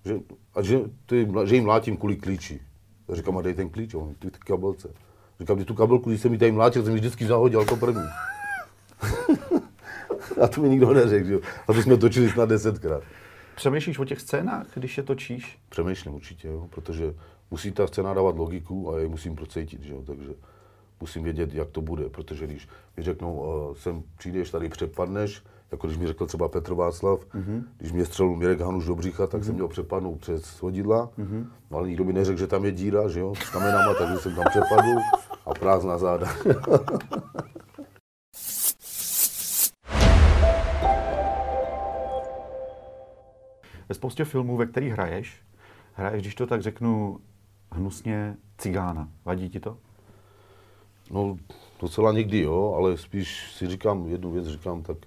že, 0.06 0.20
a 0.56 0.62
že, 0.62 0.80
ty, 1.06 1.28
že 1.46 1.56
jim 1.56 1.64
mlátím 1.64 1.98
kvůli 1.98 2.16
klíči. 2.16 2.62
Já 3.08 3.16
říkám, 3.16 3.38
a 3.38 3.42
dej 3.42 3.54
ten 3.54 3.70
klíč, 3.70 3.94
on, 3.94 4.16
ty, 4.20 4.32
ty 4.32 4.40
kabelce. 4.40 4.94
Říkám, 5.40 5.58
ty 5.58 5.66
tu 5.66 5.74
kabelku, 5.74 6.10
když 6.10 6.22
jsem 6.22 6.32
mi 6.32 6.38
tady 6.38 6.52
mlátil, 6.52 6.84
jsem 6.84 6.94
ji 6.94 7.00
vždycky 7.00 7.26
zahodil 7.26 7.60
jako 7.60 7.76
první. 7.76 8.08
a 10.42 10.48
to 10.48 10.62
mi 10.62 10.70
nikdo 10.70 10.94
neřekl, 10.94 11.28
že 11.28 11.34
jo. 11.34 11.40
A 11.68 11.74
to 11.74 11.82
jsme 11.82 11.98
točili 11.98 12.30
snad 12.30 12.50
desetkrát. 12.50 13.04
Přemýšlíš 13.56 14.00
o 14.00 14.06
těch 14.06 14.22
scénách, 14.22 14.68
když 14.74 14.98
je 14.98 15.04
točíš? 15.04 15.60
Přemýšlím 15.70 16.16
určitě, 16.16 16.48
jo, 16.48 16.68
protože 16.70 17.14
musí 17.52 17.72
ta 17.72 17.88
scéna 17.88 18.14
dávat 18.14 18.38
logiku 18.38 18.92
a 18.92 18.96
já 18.96 19.04
ji 19.04 19.10
musím 19.10 19.36
procítit, 19.36 19.84
že 19.84 19.94
jo, 19.94 20.04
takže 20.08 20.30
musím 21.04 21.24
vědět, 21.24 21.54
jak 21.54 21.70
to 21.70 21.82
bude, 21.82 22.10
protože 22.10 22.48
když 22.48 22.68
mi 22.98 23.04
řeknou, 23.04 23.34
uh, 23.36 23.76
sem 23.76 24.04
přijdeš, 24.18 24.52
tady 24.52 24.70
přepadneš, 24.70 25.44
jako 25.72 25.88
když 25.88 26.00
mi 26.00 26.08
řekl 26.08 26.26
třeba 26.26 26.48
Petr 26.48 26.74
Václav, 26.74 27.26
mm-hmm. 27.26 27.64
když 27.78 27.92
mě 27.92 28.06
střelil 28.06 28.36
Mirek 28.36 28.60
Hanuš 28.60 28.86
do 28.86 28.96
břicha, 28.96 29.28
tak 29.28 29.42
mm-hmm. 29.42 29.46
jsem 29.46 29.56
měl 29.56 29.68
přepadnout 29.68 30.20
přes 30.20 30.62
hodidla, 30.62 31.10
mm-hmm. 31.20 31.46
no, 31.72 31.78
ale 31.78 31.88
nikdo 31.88 32.04
mi 32.04 32.14
neřekl, 32.14 32.40
že 32.40 32.48
tam 32.48 32.66
je 32.66 32.72
díra, 32.72 33.08
že 33.08 33.20
jo, 33.20 33.36
s 33.36 33.50
kamenama, 33.50 33.94
takže 34.00 34.18
jsem 34.18 34.36
tam 34.36 34.46
přepadl 34.50 35.00
a 35.46 35.54
prázdná 35.54 35.98
záda. 35.98 36.28
Ve 43.90 43.96
spoustě 43.96 44.26
filmů, 44.26 44.58
ve 44.58 44.66
kterých 44.66 44.94
hraješ, 44.94 45.42
hraješ, 45.94 46.22
když 46.22 46.36
to 46.36 46.48
tak 46.48 46.62
řeknu, 46.62 47.20
hnusně 47.72 48.38
cigána. 48.58 49.10
Vadí 49.26 49.50
ti 49.50 49.60
to? 49.60 49.78
No, 51.12 51.38
docela 51.80 52.12
někdy 52.12 52.40
jo, 52.40 52.74
ale 52.78 52.98
spíš 52.98 53.54
si 53.58 53.68
říkám 53.68 54.08
jednu 54.08 54.32
věc, 54.32 54.48
říkám, 54.48 54.84
tak 54.84 54.98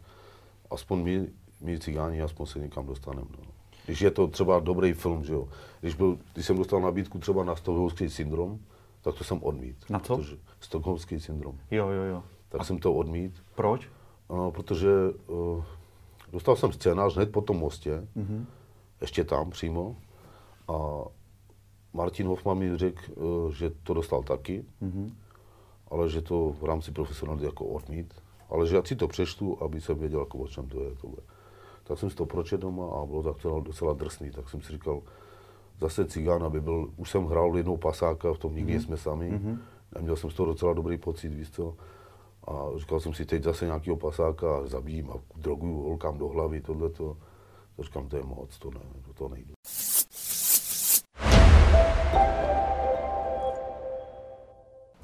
aspoň 0.71 1.03
my, 1.03 1.29
my 1.61 1.79
cigáni, 1.79 2.23
aspoň 2.23 2.47
se 2.47 2.59
někam 2.59 2.87
dostaneme. 2.87 3.29
No. 3.39 3.45
Když 3.87 4.01
je 4.01 4.11
to 4.11 4.27
třeba 4.27 4.61
dobrý 4.61 4.93
film, 4.93 5.25
že 5.25 5.33
jo. 5.33 5.49
Když, 5.81 5.95
byl, 5.95 6.19
když 6.35 6.47
jsem 6.47 6.57
dostal 6.57 6.81
nabídku 6.81 7.19
třeba 7.19 7.45
na 7.45 7.57
Stockholmský 7.57 8.11
syndrom, 8.11 8.59
tak 9.03 9.15
to 9.15 9.25
jsem 9.25 9.43
odmít. 9.43 9.77
Na 9.91 9.99
co? 9.99 10.17
Protože, 10.17 10.37
Stockholmský 10.61 11.21
syndrom. 11.21 11.59
Jo, 11.71 11.89
jo, 11.89 12.03
jo. 12.03 12.23
Tak 12.49 12.61
A 12.61 12.65
jsem 12.65 12.79
to 12.79 12.95
odmít. 12.95 13.43
Proč? 13.55 13.89
No, 14.31 14.51
protože 14.51 14.89
uh, 15.27 15.65
dostal 16.33 16.57
jsem 16.57 16.73
scénář 16.73 17.15
hned 17.17 17.33
po 17.33 17.41
tom 17.41 17.57
mostě, 17.57 18.07
mm-hmm. 18.17 18.45
ještě 19.01 19.25
tam 19.25 19.51
přímo. 19.51 19.97
A 20.69 21.05
Martin 21.93 22.27
Hoffman 22.27 22.59
mi 22.59 22.77
řekl, 22.77 23.03
uh, 23.15 23.53
že 23.53 23.71
to 23.71 23.95
dostal 23.95 24.23
taky, 24.23 24.65
mm-hmm. 24.83 25.13
Ale 25.91 26.09
že 26.09 26.23
to 26.23 26.57
v 26.61 26.65
rámci 26.65 26.93
profesionality 26.93 27.45
jako 27.47 27.65
odmít 27.65 28.15
ale 28.51 28.67
že 28.67 28.77
já 28.77 28.83
si 28.85 28.97
to 28.97 29.09
přečtu, 29.09 29.59
aby 29.63 29.81
jsem 29.81 29.99
věděl, 29.99 30.21
jako 30.21 30.39
o 30.39 30.49
čem 30.49 30.69
to 30.69 30.83
je. 30.83 30.91
Tohle. 31.01 31.17
Tak 31.85 31.99
jsem 31.99 32.11
si 32.11 32.17
to 32.17 32.27
pročetl 32.27 32.63
doma 32.63 32.87
a 32.87 33.07
bylo 33.07 33.23
tak 33.23 33.35
docela, 33.35 33.61
docela 33.61 33.93
drsný, 33.93 34.31
tak 34.31 34.49
jsem 34.49 34.63
si 34.63 34.73
říkal, 34.73 35.03
zase 35.81 36.07
cigán, 36.07 36.45
aby 36.45 36.61
byl, 36.61 36.91
už 36.97 37.11
jsem 37.11 37.25
hrál 37.25 37.57
jednou 37.57 37.77
pasáka, 37.77 38.33
v 38.33 38.39
tom 38.39 38.55
nikdy 38.55 38.79
mm-hmm. 38.79 38.85
jsme 38.85 38.97
sami, 38.97 39.33
mm-hmm. 39.33 39.59
a 39.97 40.01
měl 40.01 40.17
jsem 40.17 40.31
z 40.31 40.35
toho 40.35 40.47
docela 40.47 40.73
dobrý 40.73 40.99
pocit, 40.99 41.29
víš 41.29 41.51
co. 41.51 41.75
A 42.49 42.67
říkal 42.77 43.01
jsem 43.01 43.15
si, 43.15 43.27
teď 43.27 43.43
zase 43.43 43.65
nějakého 43.65 43.97
pasáka 43.97 44.67
zabijím 44.67 45.11
a 45.11 45.15
droguju 45.37 45.83
holkám 45.83 46.19
do 46.19 46.29
hlavy, 46.29 46.61
tohle 46.61 46.91
to. 46.91 47.17
To 47.77 47.83
říkám, 47.83 48.09
to 48.09 48.17
je 48.17 48.23
moc, 48.23 48.59
to 48.59 48.71
ne, 48.71 48.81
to, 49.07 49.13
to 49.13 49.29
nejde. 49.29 49.56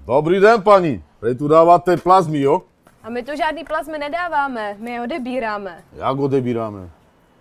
Dobrý 0.07 0.41
den, 0.41 0.63
paní. 0.63 1.05
Vy 1.23 1.35
tu 1.35 1.49
dáváte 1.49 1.97
plazmy, 1.97 2.41
jo? 2.41 2.63
A 3.03 3.11
my 3.11 3.23
tu 3.23 3.37
žádný 3.37 3.65
plazmy 3.65 3.99
nedáváme, 3.99 4.77
my 4.79 4.91
je 4.91 5.03
odebíráme. 5.03 5.83
Jak 5.97 6.19
odebíráme? 6.19 6.91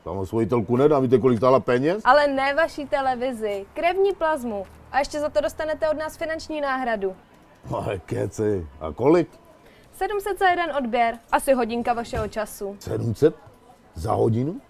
Samosvojitelku 0.03 0.77
nedá, 0.77 0.99
víte, 0.99 1.17
kolik 1.17 1.37
stála 1.37 1.59
peněz? 1.59 2.01
Ale 2.05 2.27
ne 2.27 2.53
vaší 2.53 2.85
televizi, 2.85 3.65
krevní 3.73 4.13
plazmu. 4.13 4.65
A 4.91 4.99
ještě 4.99 5.19
za 5.19 5.29
to 5.29 5.41
dostanete 5.41 5.89
od 5.89 5.97
nás 5.97 6.17
finanční 6.17 6.61
náhradu. 6.61 7.15
Ale 7.75 7.99
keci. 7.99 8.67
A 8.79 8.91
kolik? 8.91 9.29
700 9.93 10.39
za 10.39 10.47
jeden 10.47 10.75
odběr, 10.77 11.17
asi 11.31 11.53
hodinka 11.53 11.93
vašeho 11.93 12.27
času. 12.27 12.75
700? 12.79 13.35
Za 13.95 14.13
hodinu? 14.13 14.61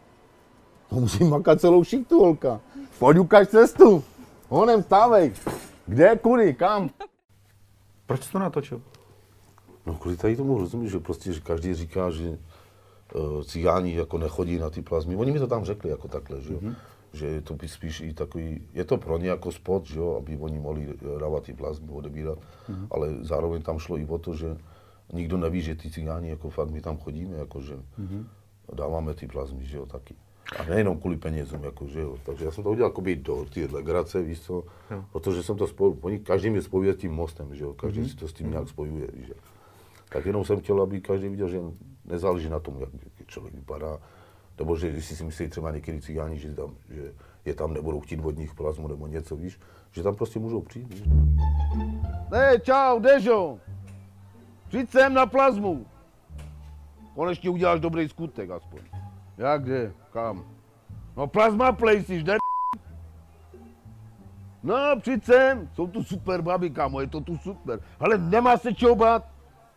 To 0.89 0.95
musím 0.95 1.29
makat 1.29 1.61
celou 1.61 1.83
šiktu, 1.83 2.19
holka. 2.19 2.59
Pojď 2.99 3.17
ukaž 3.17 3.47
cestu. 3.47 4.03
Honem, 4.49 4.83
stávej. 4.83 5.33
Kde, 5.87 6.15
kudy, 6.15 6.53
kam? 6.53 6.89
Proč 8.05 8.23
jsi 8.23 8.31
to 8.31 8.39
natočil? 8.39 8.81
No 9.85 9.93
kvůli 9.93 10.17
tady 10.17 10.35
tomu 10.35 10.57
rozumím, 10.57 10.89
že 10.89 10.99
prostě 10.99 11.33
že 11.33 11.39
každý 11.39 11.73
říká, 11.73 12.11
že 12.11 12.29
uh, 12.29 13.43
cigáni 13.43 13.95
jako 13.95 14.17
nechodí 14.17 14.57
na 14.57 14.69
ty 14.69 14.81
plazmy. 14.81 15.15
Oni 15.15 15.31
mi 15.31 15.39
to 15.39 15.47
tam 15.47 15.65
řekli 15.65 15.89
jako 15.89 16.07
takhle, 16.07 16.41
že 16.41 16.53
jo. 16.53 16.59
Mm-hmm. 16.59 16.75
Že 17.13 17.27
je 17.27 17.41
to 17.41 17.55
spíš 17.65 18.01
i 18.01 18.13
takový, 18.13 18.67
je 18.73 18.85
to 18.85 18.97
pro 18.97 19.17
ně 19.17 19.29
jako 19.29 19.51
spot, 19.51 19.85
že 19.85 19.99
jo, 19.99 20.15
aby 20.17 20.37
oni 20.37 20.59
mohli 20.59 20.93
dávat 21.19 21.43
ty 21.43 21.53
plazmy, 21.53 21.91
odebírat, 21.91 22.39
mm-hmm. 22.39 22.87
ale 22.91 23.09
zároveň 23.21 23.61
tam 23.61 23.79
šlo 23.79 23.97
i 23.97 24.05
o 24.05 24.17
to, 24.17 24.35
že 24.35 24.57
nikdo 25.13 25.37
neví, 25.37 25.61
že 25.61 25.75
ty 25.75 25.91
cigáni 25.91 26.29
jako 26.29 26.49
fakt 26.49 26.69
my 26.69 26.81
tam 26.81 26.97
chodíme, 26.97 27.37
jako 27.37 27.61
že 27.61 27.75
mm-hmm. 27.75 28.23
dáváme 28.73 29.13
ty 29.13 29.27
plazmy, 29.27 29.65
že 29.65 29.77
jo, 29.77 29.85
taky. 29.85 30.15
A 30.59 30.63
nejenom 30.63 30.99
kvůli 30.99 31.17
penězům, 31.17 31.63
jako, 31.63 31.87
že 31.87 31.99
jo. 31.99 32.17
Takže 32.25 32.45
já 32.45 32.51
jsem 32.51 32.63
to 32.63 32.71
udělal 32.71 32.91
jakoby 32.91 33.15
do 33.15 33.45
ty 33.45 33.65
legrace, 33.65 34.21
víš 34.21 34.41
co, 34.41 34.63
jo. 34.91 35.05
protože 35.11 35.43
jsem 35.43 35.57
to 35.57 35.67
spojil, 35.67 35.97
oni, 36.01 36.19
každý 36.19 36.49
mě 36.49 36.61
spojuje 36.61 36.93
s 36.93 36.97
tím 36.97 37.11
mostem, 37.11 37.55
že 37.55 37.63
jo, 37.63 37.73
každý 37.73 38.01
mm-hmm. 38.01 38.09
si 38.09 38.15
to 38.15 38.27
s 38.27 38.33
tím 38.33 38.51
nějak 38.51 38.69
spojuje, 38.69 39.07
víš, 39.13 39.27
že. 39.27 39.33
Tak 40.09 40.25
jenom 40.25 40.45
jsem 40.45 40.59
chtěl, 40.59 40.81
aby 40.81 41.01
každý 41.01 41.29
viděl, 41.29 41.49
že 41.49 41.59
nezáleží 42.05 42.49
na 42.49 42.59
tom, 42.59 42.77
jak 42.79 42.89
člověk 43.27 43.55
vypadá, 43.55 43.99
nebo 44.57 44.75
že 44.75 44.91
když 44.91 45.05
si 45.05 45.23
myslí 45.23 45.47
třeba 45.47 45.71
některý 45.71 46.01
cigáni, 46.01 46.39
že, 46.39 46.53
tam, 46.53 46.75
že 46.89 47.13
je 47.45 47.53
tam 47.53 47.73
nebudou 47.73 47.99
chtít 47.99 48.19
vodních 48.19 48.53
plazmu 48.53 48.87
nebo 48.87 49.07
něco, 49.07 49.35
víš, 49.35 49.59
že 49.91 50.03
tam 50.03 50.15
prostě 50.15 50.39
můžou 50.39 50.61
přijít. 50.61 50.93
Víš? 50.93 51.03
Ne, 52.31 52.59
čau, 52.61 52.99
Dežo! 52.99 53.59
Přijď 54.67 54.89
sem 54.89 55.13
na 55.13 55.25
plazmu. 55.25 55.85
Konečně 57.15 57.49
uděláš 57.49 57.79
dobrý 57.79 58.09
skutek 58.09 58.49
aspoň. 58.49 59.00
Jak 59.37 59.63
kde? 59.63 59.93
Kam? 60.13 60.43
No 61.17 61.27
plazma 61.27 61.71
places, 61.71 62.23
ne? 62.23 62.37
No, 64.63 64.75
přijď 65.01 65.23
sem, 65.23 65.69
jsou 65.73 65.87
tu 65.87 66.03
super 66.03 66.41
babi, 66.41 66.69
kámo, 66.69 67.01
je 67.01 67.07
to 67.07 67.21
tu 67.21 67.37
super. 67.37 67.79
Ale 67.99 68.17
nemá 68.17 68.57
se 68.57 68.73
čeho 68.73 68.95
bát. 68.95 69.25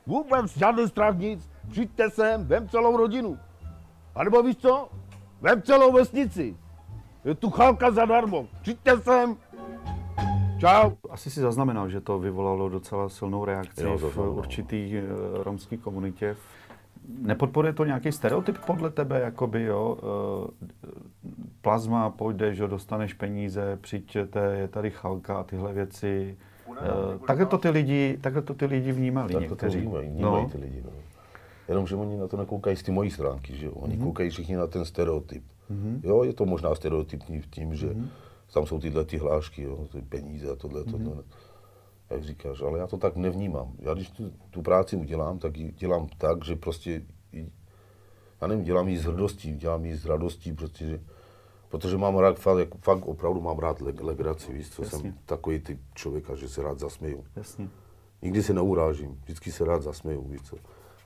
Vůbec 0.07 0.57
žádný 0.57 0.89
strach 0.89 1.19
nic. 1.19 1.51
Přijďte 1.71 2.11
sem, 2.11 2.47
vem 2.47 2.69
celou 2.69 2.97
rodinu. 2.97 3.39
A 4.15 4.25
nebo 4.25 4.43
víš 4.43 4.57
co? 4.57 4.89
Vem 5.41 5.63
celou 5.63 5.93
vesnici. 5.93 6.57
Je 7.25 7.35
tu 7.35 7.51
chalka 7.51 7.91
zadarmo. 7.91 8.47
Přijďte 8.63 8.99
sem. 9.01 9.37
Čau. 10.59 10.91
Asi 11.11 11.31
si 11.31 11.41
zaznamenal, 11.41 11.89
že 11.89 12.01
to 12.01 12.19
vyvolalo 12.19 12.69
docela 12.69 13.09
silnou 13.09 13.45
reakci 13.45 13.83
Jo, 13.83 13.99
v 13.99 14.19
určitý 14.19 14.97
eh, 14.97 15.03
romské 15.33 15.77
komunitě. 15.77 16.37
Nepodporuje 17.09 17.73
to 17.73 17.85
nějaký 17.85 18.13
stereotyp 18.13 18.59
podle 18.67 18.91
tebe, 18.91 19.21
jakoby, 19.21 19.63
jo? 19.63 19.97
eh, 20.03 20.95
Plazma, 21.61 22.11
půjdeš, 22.11 22.59
jo, 22.59 22.67
dostaneš 22.67 23.15
peníze, 23.15 23.79
přijďte, 23.81 24.57
je 24.57 24.69
tady 24.69 24.91
chalka 24.91 25.37
a 25.41 25.43
tyhle 25.45 25.73
věci. 25.73 26.37
Eh, 26.71 27.19
Takhle 27.27 27.47
to 27.47 27.59
ty 27.59 27.71
lidi, 27.71 28.19
takhle 28.21 28.43
to 28.43 28.55
ty 28.55 28.67
lidi 28.67 28.93
vnímali 28.93 29.33
Tak 29.33 29.43
to, 29.43 29.49
to 29.49 29.55
někteří. 29.55 29.81
vnímají, 29.81 30.09
vnímají 30.09 30.45
no. 30.45 30.51
ty 30.51 30.59
lidi. 30.59 30.83
No. 30.85 30.91
Jenomže 31.69 31.97
oni 31.97 32.17
na 32.17 32.29
to 32.29 32.37
nekoukají 32.37 32.77
z 32.77 32.83
ty 32.83 32.93
mojí 32.93 33.11
stránky, 33.11 33.57
že 33.57 33.67
jo? 33.67 33.73
Oni 33.73 33.97
mm-hmm. 33.97 34.03
koukají 34.03 34.31
všichni 34.31 34.57
na 34.57 34.67
ten 34.67 34.85
stereotyp. 34.85 35.45
Mm-hmm. 35.71 36.01
Jo, 36.03 36.23
je 36.25 36.33
to 36.33 36.47
možná 36.47 36.75
stereotypní 36.75 37.41
v 37.41 37.47
tím, 37.47 37.75
že 37.75 37.87
mm-hmm. 37.87 38.07
tam 38.55 38.67
jsou 38.67 38.81
tyhle 38.81 39.05
ty 39.05 39.19
hlášky, 39.19 39.63
jo, 39.63 39.87
ty 39.93 40.03
peníze 40.03 40.51
a 40.51 40.57
tohle, 40.57 40.85
tohle. 40.85 41.23
Jak 42.11 42.25
říkáš, 42.25 42.61
ale 42.61 42.79
já 42.79 42.87
to 42.87 42.97
tak 42.97 43.17
nevnímám. 43.17 43.73
Já 43.79 43.95
když 43.95 44.11
tu, 44.11 44.33
tu 44.51 44.63
práci 44.63 44.97
udělám, 44.97 45.39
tak 45.39 45.57
ji 45.57 45.73
dělám 45.73 46.09
tak, 46.19 46.45
že 46.45 46.57
prostě, 46.57 47.03
já 48.41 48.47
nevím, 48.47 48.65
dělám 48.65 48.89
ji 48.89 48.99
s 48.99 49.05
hrdostí, 49.05 49.57
dělám 49.57 49.85
ji 49.85 49.97
s 49.97 50.07
radostí, 50.07 50.53
prostě, 50.53 50.87
že, 50.87 51.01
protože 51.69 51.97
mám 51.99 52.17
rád, 52.17 52.39
fakt, 52.39 52.59
jako, 52.59 52.79
fakt 52.79 53.07
opravdu 53.07 53.41
mám 53.41 53.59
rád 53.59 53.81
leg, 53.81 54.03
legraci, 54.03 54.53
víš, 54.53 54.71
co 54.71 54.83
Jasně. 54.83 54.99
jsem 54.99 55.19
takový 55.27 55.59
typ 55.59 55.81
člověka, 55.95 56.35
že 56.35 56.49
se 56.49 56.63
rád 56.63 56.79
zasměju. 56.79 57.25
Jasně. 57.37 57.69
Nikdy 58.23 58.43
se 58.43 58.53
neurážím, 58.53 59.21
vždycky 59.25 59.53
se 59.53 59.65
rád 59.65 59.83
zasměju, 59.83 60.23
víš 60.23 60.43
co. 60.43 60.57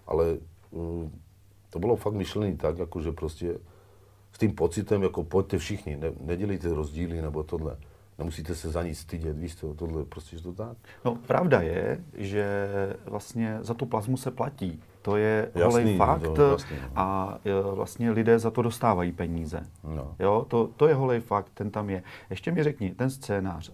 Ale 0.06 0.38
mm, 0.72 1.20
to 1.70 1.78
bylo 1.78 1.96
fakt 1.96 2.14
myšlené 2.14 2.56
tak, 2.56 2.78
jako 2.78 3.00
že 3.00 3.12
prostě 3.12 3.58
s 4.32 4.38
tím 4.38 4.54
pocitem, 4.54 5.02
jako 5.02 5.24
pojďte 5.24 5.58
všichni, 5.58 5.96
ne, 5.96 6.12
nedělejte 6.20 6.74
rozdíly 6.74 7.22
nebo 7.22 7.42
tohle. 7.42 7.76
Nemusíte 8.18 8.54
se 8.54 8.70
za 8.70 8.82
nic 8.82 8.98
stydět, 8.98 9.38
víš 9.38 9.56
co, 9.56 9.74
tohle 9.74 10.04
prostě 10.04 10.36
je 10.36 10.42
to 10.42 10.52
tak. 10.52 10.76
No, 11.04 11.14
pravda 11.14 11.60
je, 11.60 12.04
že 12.14 12.68
vlastně 13.06 13.58
za 13.60 13.74
tu 13.74 13.86
plazmu 13.86 14.16
se 14.16 14.30
platí. 14.30 14.82
To 15.02 15.16
je 15.16 15.50
Jasný, 15.54 15.64
holej 15.64 15.96
fakt 15.96 16.22
to 16.34 16.50
jasný, 16.50 16.76
no. 16.82 16.88
a 16.96 17.38
e, 17.44 17.74
vlastně 17.74 18.10
lidé 18.10 18.38
za 18.38 18.50
to 18.50 18.62
dostávají 18.62 19.12
peníze. 19.12 19.60
No. 19.84 20.14
Jo, 20.18 20.46
to, 20.48 20.70
to 20.76 20.88
je 20.88 20.94
holej 20.94 21.20
fakt, 21.20 21.50
ten 21.54 21.70
tam 21.70 21.90
je. 21.90 22.02
Ještě 22.30 22.52
mi 22.52 22.62
řekni, 22.62 22.90
ten 22.90 23.10
scénář, 23.10 23.68
e, 23.68 23.72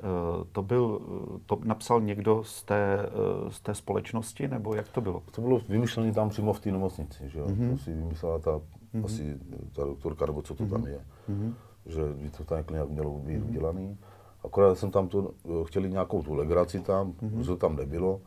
to 0.52 0.62
byl, 0.62 1.00
to 1.46 1.58
napsal 1.64 2.00
někdo 2.00 2.44
z 2.44 2.62
té, 2.62 2.98
e, 2.98 3.50
z 3.50 3.60
té 3.60 3.74
společnosti, 3.74 4.48
nebo 4.48 4.74
jak 4.74 4.88
to 4.88 5.00
bylo? 5.00 5.22
To 5.30 5.40
bylo 5.40 5.60
vymyšlené 5.68 6.12
tam 6.12 6.28
přímo 6.28 6.52
v 6.52 6.60
té 6.60 6.72
nemocnici, 6.72 7.28
že 7.28 7.38
jo. 7.38 7.46
Mm-hmm. 7.46 7.70
To 7.70 7.78
si 7.78 7.92
vymyslela 7.92 8.38
ta, 8.38 8.50
mm-hmm. 8.50 9.04
asi 9.04 9.38
ta 9.72 9.84
doktorka, 9.84 10.26
nebo 10.26 10.42
co 10.42 10.54
to 10.54 10.64
mm-hmm. 10.64 10.70
tam 10.70 10.86
je. 10.86 11.00
Mm-hmm. 11.30 11.54
Že 11.86 12.00
by 12.22 12.30
to 12.30 12.44
tam 12.44 12.64
nějak 12.70 12.88
mělo 12.88 13.18
být 13.18 13.38
mm-hmm. 13.38 13.48
udělané. 13.48 13.96
Akorát 14.44 14.78
jsem 14.78 14.90
tam 14.90 15.08
to, 15.08 15.30
eh, 15.44 15.64
chtěli 15.64 15.90
nějakou 15.90 16.22
tu 16.22 16.34
legraci 16.34 16.80
tam, 16.80 17.12
mm-hmm. 17.12 17.40
že 17.40 17.46
to 17.46 17.56
tam 17.56 17.76
nebylo. 17.76 18.20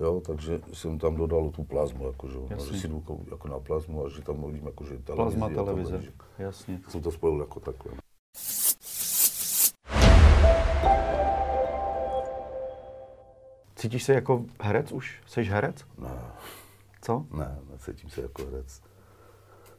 Jo, 0.00 0.20
takže 0.26 0.60
jsem 0.72 0.98
tam 0.98 1.16
dodal 1.16 1.50
tu 1.50 1.64
plazmu, 1.64 2.06
jakože, 2.06 2.38
no, 2.50 2.64
že 2.64 2.80
si 2.80 2.88
jdu 2.88 3.04
jako, 3.30 3.48
na 3.48 3.58
plazmu 3.58 4.04
a 4.04 4.08
že 4.08 4.22
tam 4.22 4.36
mluvím 4.36 4.66
jakože 4.66 4.98
televizi. 4.98 5.38
Plazma 5.38 5.48
tohle, 5.48 5.64
televize, 5.64 6.02
že 6.02 6.12
jasně. 6.38 6.80
Jsem 6.88 7.02
to 7.02 7.10
spojil 7.10 7.40
jako 7.40 7.60
takhle. 7.60 7.92
Cítíš 13.76 14.02
se 14.02 14.14
jako 14.14 14.44
herec 14.60 14.92
už? 14.92 15.22
Jsi 15.26 15.42
herec? 15.42 15.84
Ne, 15.98 16.22
Co? 17.02 17.26
ne, 17.30 17.58
necítím 17.70 18.10
se 18.10 18.22
jako 18.22 18.44
herec. 18.44 18.82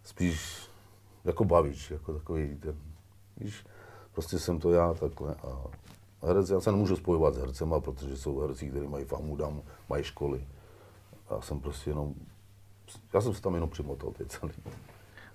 Spíš 0.04 0.70
jako 1.26 1.46
bavíč, 1.46 1.92
jako 1.92 2.14
takový 2.14 2.56
ten, 2.56 2.76
víš, 3.38 3.66
prostě 4.14 4.40
jsem 4.40 4.60
to 4.60 4.72
já 4.72 4.94
takhle 4.94 5.36
a 5.36 5.64
herec, 6.28 6.50
já 6.50 6.60
se 6.62 6.72
nemůžu 6.72 6.96
spojovat 6.96 7.34
s 7.34 7.38
hercema, 7.38 7.80
protože 7.80 8.18
jsou 8.18 8.40
herci, 8.40 8.70
kteří 8.70 8.88
mají 8.88 9.06
famu, 9.06 9.36
dám, 9.36 9.62
mají 9.90 10.04
školy. 10.04 10.48
Já 11.32 11.42
jsem 11.42 11.60
prostě 11.60 11.90
jenom, 11.90 12.14
já 13.14 13.22
jsem 13.22 13.34
se 13.34 13.42
tam 13.42 13.54
jenom 13.54 13.70
přimotal 13.70 14.12
teď 14.12 14.28
celý. 14.28 14.52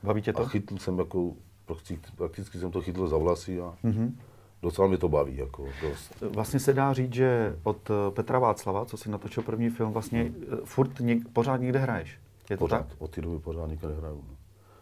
Baví 0.03 0.23
tě 0.23 0.33
to? 0.33 0.43
A 0.43 0.49
chytl 0.49 0.79
jsem 0.79 0.99
jako, 0.99 1.33
prostě, 1.67 1.99
prakticky 2.17 2.59
jsem 2.59 2.71
to 2.71 2.81
chytl 2.83 3.09
za 3.09 3.17
vlasy 3.17 3.61
a 3.61 3.75
Mhm. 3.83 4.19
docela 4.63 4.89
mě 4.89 4.99
to 4.99 5.09
baví, 5.09 5.37
jako 5.37 5.65
dost. 5.83 6.15
Vlastně 6.21 6.61
se 6.61 6.73
dá 6.73 6.93
říct, 6.93 7.13
že 7.15 7.59
od 7.63 7.91
eh, 7.91 8.11
Petra 8.11 8.39
Václava, 8.39 8.85
co 8.85 8.97
si 8.97 9.11
natočil 9.11 9.43
první 9.43 9.71
film, 9.71 9.93
vlastně 9.93 10.33
eh, 10.53 10.57
furt 10.65 11.01
něk, 11.01 11.29
pořád 11.29 11.57
někde 11.57 11.79
hraješ. 11.79 12.19
Je 12.51 12.57
to 12.57 12.65
Pořád, 12.65 12.87
tak? 12.89 12.97
od 12.99 13.11
té 13.11 13.21
doby 13.21 13.39
pořád 13.39 13.67
nikde 13.67 13.89
nehraju. 13.89 14.25
no. 14.29 14.37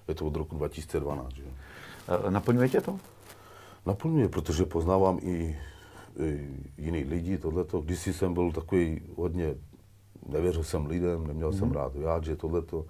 Je 0.09 0.15
to 0.15 0.27
od 0.27 0.37
roku 0.37 0.57
2012, 0.57 1.35
že? 1.35 1.43
Eh, 2.27 2.31
Naplňuje 2.31 2.69
tě 2.69 2.81
to? 2.81 2.99
Naplňuje, 3.87 4.29
protože 4.29 4.65
poznávám 4.65 5.19
i, 5.23 5.59
i 6.21 6.49
jiný 6.79 7.05
lidi, 7.05 7.39
tohleto. 7.39 7.81
Když 7.81 8.07
jsem 8.07 8.35
byl 8.35 8.53
takový 8.53 9.01
hodně, 9.17 9.55
nevěřil 10.29 10.65
jsem 10.65 10.87
lidem, 10.87 11.27
neměl 11.27 11.53
jsem 11.53 11.73
rád 11.73 11.95
vyjádřit 11.95 12.39
tohleto. 12.39 12.87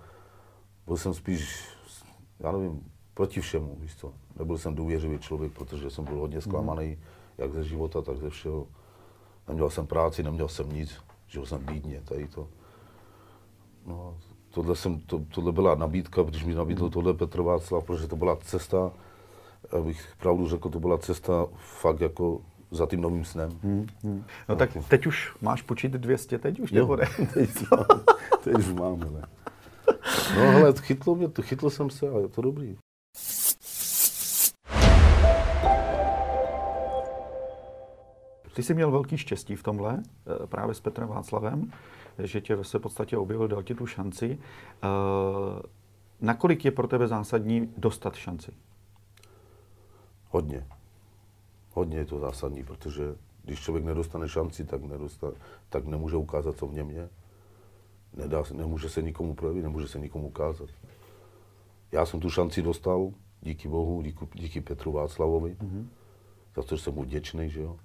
Byl 0.86 0.96
jsem 0.96 1.14
spíš, 1.14 1.68
já 2.40 2.52
nevím, 2.52 2.92
proti 3.14 3.40
všemu, 3.40 3.76
víš 3.80 3.96
co. 3.96 4.12
Nebyl 4.38 4.58
jsem 4.58 4.74
důvěřivý 4.74 5.18
člověk, 5.18 5.52
protože 5.52 5.90
jsem 5.90 6.04
byl 6.04 6.18
hodně 6.18 6.40
zklamaný, 6.40 6.98
jak 7.38 7.52
ze 7.52 7.64
života, 7.64 8.02
tak 8.02 8.16
ze 8.16 8.30
všeho. 8.30 8.66
Neměl 9.48 9.70
jsem 9.70 9.86
práci, 9.86 10.22
neměl 10.22 10.48
jsem 10.48 10.72
nic, 10.72 10.94
žil 11.26 11.46
jsem 11.46 11.64
bídně, 11.64 12.00
tady 12.00 12.28
to. 12.28 12.48
No, 13.86 14.18
tohle, 14.50 14.76
jsem, 14.76 15.00
to, 15.00 15.18
tohle 15.18 15.52
byla 15.52 15.74
nabídka, 15.74 16.22
když 16.22 16.44
mi 16.44 16.54
nabídl 16.54 16.90
tohle 16.90 17.14
Petr 17.14 17.42
Václav, 17.42 17.84
protože 17.84 18.08
to 18.08 18.16
byla 18.16 18.36
cesta, 18.36 18.92
abych 19.70 20.14
pravdu 20.18 20.48
řekl, 20.48 20.68
to 20.68 20.80
byla 20.80 20.98
cesta 20.98 21.46
fakt 21.56 22.00
jako 22.00 22.40
za 22.70 22.86
tím 22.86 23.00
novým 23.00 23.24
snem. 23.24 23.50
Hmm. 23.62 23.86
No 24.48 24.56
tak 24.56 24.70
teď 24.88 25.06
už 25.06 25.36
máš 25.40 25.62
počít 25.62 25.92
200, 25.92 26.38
teď 26.38 26.60
už 26.60 26.72
Jo, 26.72 26.80
nebo 26.82 26.96
ne? 26.96 27.04
teď, 27.34 27.50
mám, 27.70 28.00
teď 28.44 28.54
už 28.54 28.72
mám, 28.72 29.00
ne. 29.00 29.22
No 30.36 30.42
ale 30.56 30.74
chytlo 30.80 31.14
mě, 31.14 31.28
to, 31.28 31.42
chytl 31.42 31.70
jsem 31.70 31.90
se 31.90 32.08
a 32.10 32.18
je 32.18 32.28
to 32.28 32.42
dobrý. 32.42 32.76
Ty 38.54 38.62
jsi 38.62 38.74
měl 38.74 38.90
velký 38.90 39.18
štěstí 39.18 39.56
v 39.56 39.62
tomhle, 39.62 40.02
eh, 40.02 40.46
právě 40.46 40.74
s 40.74 40.80
Petrem 40.80 41.08
Václavem, 41.08 41.72
že 42.18 42.40
tě 42.40 42.56
ve 42.56 42.64
své 42.64 42.80
podstatě 42.80 43.16
objevil, 43.16 43.48
dal 43.48 43.62
ti 43.62 43.74
tu 43.74 43.86
šanci. 43.86 44.38
Eh, 44.82 44.88
Nakolik 46.20 46.64
je 46.64 46.70
pro 46.70 46.88
tebe 46.88 47.08
zásadní 47.08 47.74
dostat 47.76 48.14
šanci? 48.14 48.52
Hodně. 50.34 50.66
Hodně 51.72 51.98
je 51.98 52.04
to 52.04 52.18
zásadní, 52.18 52.64
protože 52.64 53.14
když 53.44 53.60
člověk 53.60 53.84
nedostane 53.84 54.28
šanci, 54.28 54.64
tak, 54.64 54.82
nedostane, 54.82 55.32
tak 55.68 55.86
nemůže 55.86 56.16
ukázat, 56.16 56.56
co 56.56 56.66
v 56.66 56.74
něm 56.74 56.90
je. 56.90 57.08
Nedá, 58.16 58.42
nemůže 58.52 58.88
se 58.88 59.02
nikomu 59.02 59.34
projevit, 59.34 59.62
nemůže 59.62 59.88
se 59.88 59.98
nikomu 59.98 60.26
ukázat. 60.26 60.68
Já 61.92 62.06
jsem 62.06 62.20
tu 62.20 62.30
šanci 62.30 62.62
dostal, 62.62 63.12
díky 63.40 63.68
Bohu, 63.68 64.02
díky, 64.02 64.26
díky 64.34 64.60
Petru 64.60 64.92
Václavovi, 64.92 65.54
mm-hmm. 65.54 65.86
za 66.56 66.62
to, 66.62 66.76
že 66.76 66.82
jsem 66.82 66.94
mu 66.94 67.02
vděčný, 67.02 67.50
že 67.50 67.60
jo. 67.60 67.76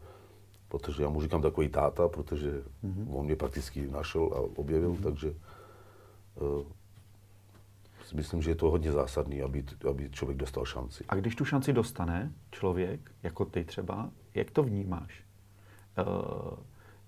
Protože 0.68 1.04
já 1.04 1.10
mu 1.10 1.22
říkám 1.22 1.42
takový 1.42 1.70
táta, 1.70 2.08
protože 2.08 2.64
mm-hmm. 2.84 3.18
on 3.18 3.26
mě 3.26 3.36
prakticky 3.36 3.88
našel 3.88 4.30
a 4.34 4.60
objevil, 4.60 4.94
mm-hmm. 4.94 5.04
takže 5.04 5.30
uh, 5.30 6.64
myslím, 8.16 8.42
že 8.42 8.52
je 8.52 8.56
to 8.56 8.70
hodně 8.70 8.92
zásadný, 8.92 9.42
aby, 9.42 9.64
aby 9.90 10.10
člověk 10.10 10.38
dostal 10.38 10.66
šanci. 10.66 11.04
A 11.10 11.16
když 11.16 11.36
tu 11.36 11.46
šanci 11.46 11.74
dostane 11.74 12.32
člověk, 12.52 13.12
jako 13.24 13.46
ty 13.46 13.64
třeba, 13.66 14.10
jak 14.36 14.52
to 14.52 14.64
vnímáš? 14.64 15.24
Eh, 15.98 16.04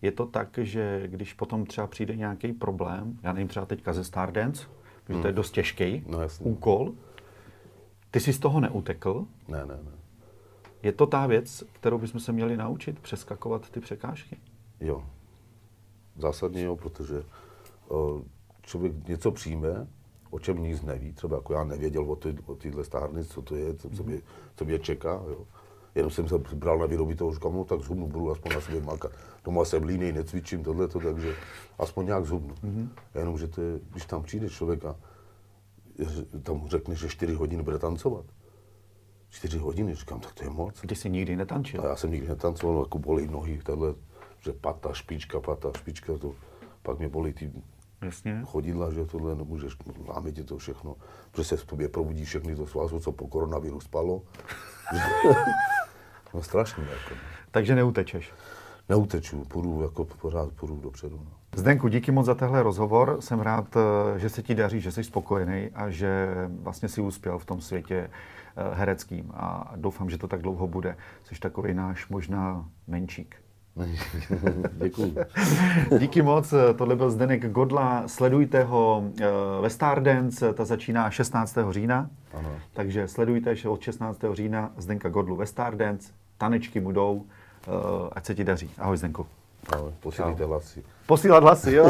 Je 0.01 0.11
to 0.11 0.25
tak, 0.25 0.57
že 0.61 1.03
když 1.07 1.33
potom 1.33 1.65
třeba 1.65 1.87
přijde 1.87 2.15
nějaký 2.15 2.53
problém, 2.53 3.19
já 3.23 3.33
nevím, 3.33 3.47
třeba 3.47 3.65
teďka 3.65 3.93
ze 3.93 4.03
Stardance, 4.03 4.67
protože 5.03 5.21
to 5.21 5.27
je 5.27 5.33
dost 5.33 5.51
těžký 5.51 6.03
No, 6.07 6.17
úkol, 6.39 6.93
ty 8.11 8.19
jsi 8.19 8.33
z 8.33 8.39
toho 8.39 8.59
neutekl, 8.59 9.25
Ne, 9.47 9.65
ne, 9.65 9.73
ne. 9.83 9.91
je 10.83 10.91
to 10.91 11.05
ta 11.07 11.27
věc, 11.27 11.63
kterou 11.73 11.97
bychom 11.97 12.19
se 12.19 12.31
měli 12.31 12.57
naučit, 12.57 12.99
přeskakovat 12.99 13.69
ty 13.69 13.79
překážky? 13.79 14.37
Jo. 14.79 15.05
Zásadně 16.17 16.63
jo, 16.63 16.75
protože 16.75 17.23
o, 17.87 18.21
člověk 18.61 19.07
něco 19.07 19.31
přijme, 19.31 19.87
o 20.31 20.39
čem 20.39 20.63
nic 20.63 20.81
neví. 20.81 21.13
Třeba 21.13 21.37
jako 21.37 21.53
já 21.53 21.63
nevěděl 21.63 22.11
o, 22.11 22.15
ty, 22.15 22.35
o 22.45 22.55
téhle 22.55 22.83
stárnic, 22.83 23.27
co 23.27 23.41
to 23.41 23.55
je, 23.55 23.73
co, 23.73 23.89
co, 23.89 24.03
mě, 24.03 24.21
co 24.55 24.65
mě 24.65 24.79
čeká. 24.79 25.11
Jo. 25.13 25.45
Jenom 25.95 26.11
jsem 26.11 26.27
se 26.27 26.37
bral 26.37 26.79
na 26.79 26.85
vědomí 26.85 27.15
toho, 27.15 27.33
říkám, 27.33 27.53
no 27.53 27.63
tak 27.63 27.79
zhubnu, 27.79 28.07
budu 28.07 28.31
aspoň 28.31 28.53
na 28.53 28.61
sobě 28.61 28.81
makat. 28.81 29.11
Doma 29.45 29.65
jsem 29.65 29.83
línej, 29.83 30.11
necvičím 30.11 30.63
tohleto, 30.63 30.99
takže 30.99 31.35
aspoň 31.79 32.05
nějak 32.05 32.25
zhubnu. 32.25 32.53
Mm-hmm. 32.55 32.89
Jenom, 33.15 33.37
že 33.37 33.47
to 33.47 33.61
je, 33.61 33.79
když 33.91 34.05
tam 34.05 34.23
přijde 34.23 34.49
člověk 34.49 34.85
a 34.85 34.95
tam 36.43 36.67
řekne, 36.67 36.95
že 36.95 37.09
4 37.09 37.33
hodiny 37.33 37.63
bude 37.63 37.79
tancovat. 37.79 38.25
4 39.29 39.57
hodiny, 39.57 39.95
říkám, 39.95 40.19
tak 40.19 40.33
to 40.33 40.43
je 40.43 40.49
moc. 40.49 40.81
Ty 40.87 40.95
jsi 40.95 41.09
nikdy 41.09 41.33
A 41.33 41.37
netančil. 41.37 41.83
já 41.83 41.95
jsem 41.95 42.11
nikdy 42.11 42.27
netancoval, 42.27 42.79
jako 42.79 42.99
bolí 42.99 43.27
nohy, 43.27 43.59
tahle, 43.63 43.93
že 44.39 44.53
pata, 44.53 44.93
špička, 44.93 45.39
pata, 45.39 45.71
špička, 45.77 46.17
to, 46.17 46.33
pak 46.83 46.99
mě 46.99 47.09
bolí 47.09 47.33
ty 47.33 47.51
Jasně. 48.01 48.41
chodidla, 48.45 48.91
že 48.91 49.05
tohle 49.05 49.35
nemůžeš, 49.35 49.77
láme 50.07 50.31
ti 50.31 50.43
to 50.43 50.57
všechno, 50.57 50.95
protože 51.31 51.43
se 51.43 51.57
v 51.57 51.65
tobě 51.65 51.89
probudí 51.89 52.25
všechny 52.25 52.55
to 52.55 52.67
svazu, 52.67 52.99
co 52.99 53.11
po 53.11 53.27
koronaviru 53.27 53.79
spalo. 53.79 54.21
no 56.33 56.43
strašný, 56.43 56.83
jako. 56.83 57.15
Takže 57.51 57.75
neutečeš. 57.75 58.33
Neuteču, 58.89 59.45
půjdu, 59.45 59.81
jako 59.81 60.05
pořád 60.05 60.51
půjdu 60.51 60.75
dopředu. 60.75 61.21
No. 61.25 61.31
Zdenku, 61.55 61.87
díky 61.87 62.11
moc 62.11 62.25
za 62.25 62.35
tenhle 62.35 62.63
rozhovor. 62.63 63.17
Jsem 63.19 63.39
rád, 63.39 63.77
eh, 63.77 64.19
že 64.19 64.29
se 64.29 64.43
ti 64.43 64.55
daří, 64.55 64.81
že 64.81 64.91
jsi 64.91 65.03
spokojený 65.03 65.69
a 65.75 65.89
že 65.89 66.27
vlastně 66.49 66.89
si 66.89 67.01
uspěl 67.01 67.39
v 67.39 67.45
tom 67.45 67.61
světě 67.61 68.09
eh, 68.55 68.75
hereckým 68.75 69.31
a 69.33 69.73
doufám, 69.75 70.09
že 70.09 70.17
to 70.17 70.27
tak 70.27 70.41
dlouho 70.41 70.67
bude. 70.67 70.97
Jsi 71.23 71.39
takový 71.39 71.73
náš 71.73 72.07
možná 72.07 72.69
menšík. 72.87 73.35
Děkuji. 74.73 75.15
Díky 75.99 76.21
moc, 76.21 76.53
tohle 76.77 76.95
byl 76.95 77.09
Zdenek 77.11 77.51
Godla, 77.51 78.03
sledujte 78.07 78.63
ho 78.63 79.03
eh, 79.21 79.25
ve 79.61 79.69
Stardance, 79.69 80.53
ta 80.53 80.65
začíná 80.65 81.09
16. 81.11 81.57
října, 81.69 82.09
Ano. 82.33 82.49
takže 82.73 83.07
sledujte 83.07 83.55
že 83.55 83.69
od 83.69 83.81
16. 83.81 84.19
října 84.33 84.71
Zdenka 84.77 85.09
Godlu 85.09 85.35
ve 85.35 85.45
Stardance, 85.45 86.11
tanečky 86.37 86.79
budou, 86.79 87.25
eh, 87.67 87.69
ať 88.11 88.25
se 88.25 88.35
ti 88.35 88.43
daří. 88.43 88.71
Ahoj 88.77 88.97
Zdenku. 88.97 89.25
Ahoj, 89.73 89.91
posílíte 89.99 90.45
hlasy. 90.45 90.83
Posílat 91.07 91.43
hlasy, 91.43 91.73
jo. 91.73 91.85